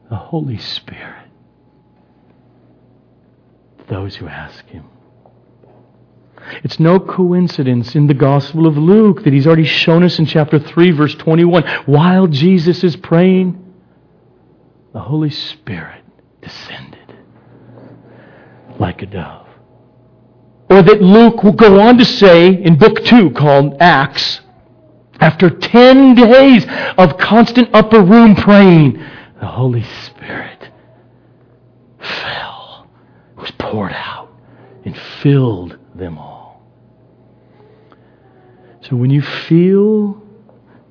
The 0.09 0.15
Holy 0.15 0.57
Spirit. 0.57 1.28
Those 3.88 4.15
who 4.15 4.28
ask 4.28 4.65
Him. 4.67 4.86
It's 6.63 6.80
no 6.80 6.99
coincidence 6.99 7.95
in 7.95 8.07
the 8.07 8.13
Gospel 8.13 8.67
of 8.67 8.78
Luke 8.78 9.23
that 9.23 9.34
he's 9.34 9.47
already 9.47 9.65
shown 9.65 10.03
us 10.03 10.19
in 10.19 10.26
chapter 10.26 10.59
3, 10.59 10.91
verse 10.91 11.15
21. 11.15 11.63
While 11.86 12.28
Jesus 12.28 12.84
is 12.84 12.95
praying, 12.95 13.61
the 14.93 14.99
Holy 14.99 15.32
Spirit 15.32 16.03
descended 16.41 17.15
like 18.80 19.01
a 19.01 19.05
dove. 19.05 19.47
Or 20.69 20.82
that 20.82 21.01
Luke 21.01 21.43
will 21.43 21.53
go 21.53 21.80
on 21.80 21.97
to 21.97 22.05
say 22.05 22.47
in 22.47 22.78
book 22.78 23.03
2 23.05 23.32
called 23.32 23.78
Acts, 23.80 24.41
after 25.20 25.49
10 25.49 26.16
days 26.16 26.66
of 26.97 27.18
constant 27.18 27.70
upper 27.74 28.01
room 28.01 28.36
praying, 28.36 28.93
the 29.39 29.47
Holy 29.47 29.84
Spirit 30.05 30.70
fell, 31.99 32.88
was 33.38 33.51
poured 33.51 33.93
out, 33.93 34.30
and 34.84 34.97
filled 35.22 35.78
them 35.95 36.18
all. 36.18 36.61
So 38.82 38.95
when 38.95 39.09
you 39.09 39.22
feel 39.22 40.22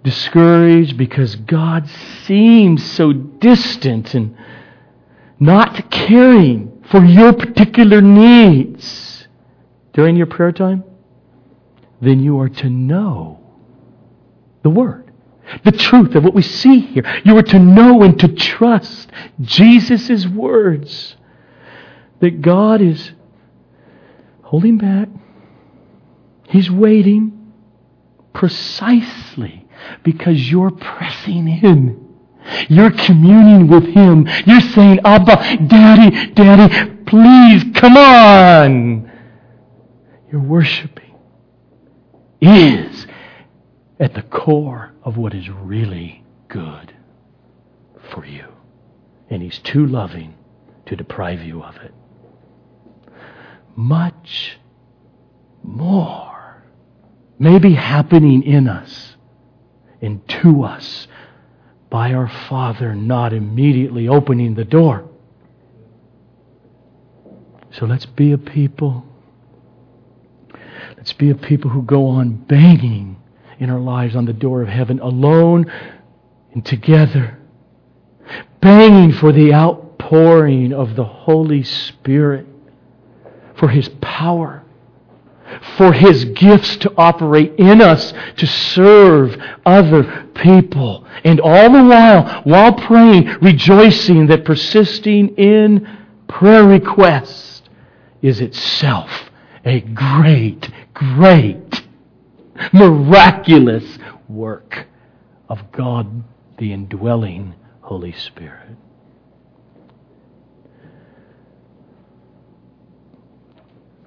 discouraged 0.02 0.96
because 0.96 1.36
God 1.36 1.88
seems 2.24 2.84
so 2.84 3.12
distant 3.12 4.14
and 4.14 4.36
not 5.38 5.90
caring 5.90 6.82
for 6.90 7.04
your 7.04 7.32
particular 7.32 8.00
needs 8.00 9.26
during 9.92 10.16
your 10.16 10.26
prayer 10.26 10.52
time, 10.52 10.84
then 12.00 12.20
you 12.20 12.38
are 12.40 12.48
to 12.48 12.68
know 12.68 13.43
the 14.64 14.70
Word, 14.70 15.12
the 15.64 15.70
truth 15.70 16.16
of 16.16 16.24
what 16.24 16.34
we 16.34 16.42
see 16.42 16.80
here. 16.80 17.04
You 17.24 17.38
are 17.38 17.42
to 17.42 17.58
know 17.60 18.02
and 18.02 18.18
to 18.18 18.28
trust 18.28 19.08
Jesus' 19.40 20.26
words 20.26 21.16
that 22.20 22.42
God 22.42 22.80
is 22.80 23.12
holding 24.42 24.78
back, 24.78 25.08
He's 26.48 26.70
waiting 26.70 27.52
precisely 28.32 29.66
because 30.02 30.50
you're 30.50 30.72
pressing 30.72 31.46
in. 31.46 32.00
You're 32.68 32.90
communing 32.90 33.68
with 33.68 33.84
Him. 33.84 34.26
You're 34.44 34.60
saying, 34.60 35.00
Abba, 35.04 35.66
Daddy, 35.66 36.32
Daddy, 36.32 36.96
please, 37.06 37.64
come 37.74 37.96
on. 37.96 39.10
You're 40.30 40.42
worshiping 40.42 41.04
is 42.44 43.06
at 44.04 44.12
the 44.12 44.22
core 44.22 44.92
of 45.02 45.16
what 45.16 45.32
is 45.32 45.48
really 45.48 46.22
good 46.48 46.94
for 48.10 48.26
you. 48.26 48.44
And 49.30 49.42
He's 49.42 49.58
too 49.60 49.86
loving 49.86 50.34
to 50.84 50.94
deprive 50.94 51.40
you 51.40 51.62
of 51.62 51.74
it. 51.76 51.94
Much 53.74 54.58
more 55.62 56.62
may 57.38 57.58
be 57.58 57.72
happening 57.72 58.42
in 58.42 58.68
us 58.68 59.16
and 60.02 60.28
to 60.28 60.64
us 60.64 61.08
by 61.88 62.12
our 62.12 62.28
Father 62.28 62.94
not 62.94 63.32
immediately 63.32 64.06
opening 64.06 64.54
the 64.54 64.66
door. 64.66 65.08
So 67.70 67.86
let's 67.86 68.04
be 68.04 68.32
a 68.32 68.38
people. 68.38 69.06
Let's 70.98 71.14
be 71.14 71.30
a 71.30 71.34
people 71.34 71.70
who 71.70 71.82
go 71.82 72.06
on 72.06 72.34
banging 72.34 73.16
in 73.64 73.70
our 73.70 73.80
lives 73.80 74.14
on 74.14 74.26
the 74.26 74.32
door 74.32 74.62
of 74.62 74.68
heaven 74.68 75.00
alone 75.00 75.72
and 76.52 76.64
together, 76.64 77.38
banging 78.60 79.10
for 79.10 79.32
the 79.32 79.52
outpouring 79.52 80.72
of 80.72 80.94
the 80.94 81.04
Holy 81.04 81.62
Spirit, 81.62 82.46
for 83.56 83.68
His 83.68 83.88
power 84.00 84.64
for 85.76 85.92
His 85.92 86.24
gifts 86.24 86.76
to 86.78 86.92
operate 86.96 87.54
in 87.58 87.80
us 87.80 88.12
to 88.36 88.46
serve 88.46 89.36
other 89.64 90.26
people. 90.34 91.06
And 91.22 91.40
all 91.40 91.70
the 91.70 91.84
while, 91.84 92.42
while 92.42 92.72
praying, 92.72 93.26
rejoicing 93.40 94.26
that 94.28 94.44
persisting 94.44 95.28
in 95.36 95.86
prayer 96.28 96.64
request 96.64 97.68
is 98.22 98.40
itself 98.40 99.30
a 99.64 99.80
great, 99.80 100.70
great, 100.92 101.63
miraculous 102.72 103.98
work 104.28 104.86
of 105.48 105.72
God, 105.72 106.24
the 106.58 106.72
indwelling 106.72 107.54
Holy 107.82 108.12
Spirit. 108.12 108.76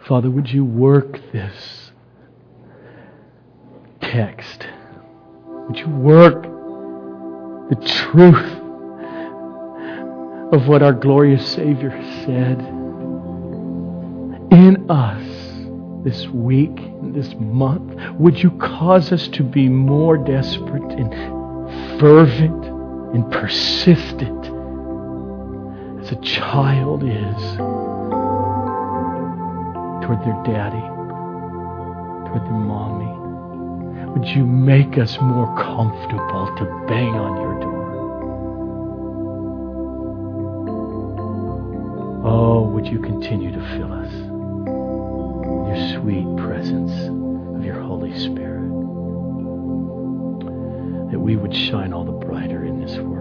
Father, 0.07 0.29
would 0.29 0.49
you 0.49 0.63
work 0.63 1.19
this 1.33 1.91
text? 3.99 4.65
Would 5.45 5.77
you 5.77 5.89
work 5.89 6.43
the 7.69 7.75
truth 7.85 8.53
of 10.53 10.67
what 10.69 10.81
our 10.81 10.93
glorious 10.93 11.45
Savior 11.45 11.91
said 12.23 12.61
in 14.49 14.89
us 14.89 15.36
this 16.07 16.25
week, 16.29 16.79
this 17.01 17.35
month? 17.35 17.93
Would 18.17 18.41
you 18.41 18.51
cause 18.51 19.11
us 19.11 19.27
to 19.27 19.43
be 19.43 19.67
more 19.67 20.17
desperate 20.17 20.93
and 20.93 21.11
fervent 21.99 22.63
and 23.13 23.29
persistent 23.29 24.45
as 26.01 26.11
a 26.13 26.21
child 26.21 27.03
is? 27.03 27.57
toward 30.07 30.23
their 30.23 30.41
daddy, 30.45 30.87
toward 32.29 32.45
their 32.45 32.53
mommy. 32.53 33.11
Would 34.13 34.29
you 34.29 34.45
make 34.45 34.97
us 34.97 35.19
more 35.19 35.53
comfortable 35.57 36.55
to 36.55 36.63
bang 36.87 37.13
on 37.15 37.41
your 37.41 37.59
door? 37.59 37.87
Oh, 42.25 42.61
would 42.69 42.87
you 42.87 42.99
continue 43.01 43.51
to 43.51 43.59
fill 43.75 43.91
us 43.91 44.26
your 45.67 46.01
sweet 46.01 46.37
presence 46.37 46.91
of 47.57 47.65
your 47.65 47.81
Holy 47.81 48.17
Spirit? 48.17 48.69
That 51.11 51.19
we 51.19 51.35
would 51.35 51.53
shine 51.53 51.93
all 51.93 52.05
the 52.05 52.11
brighter 52.13 52.63
in 52.65 52.79
this 52.79 52.97
world. 52.97 53.16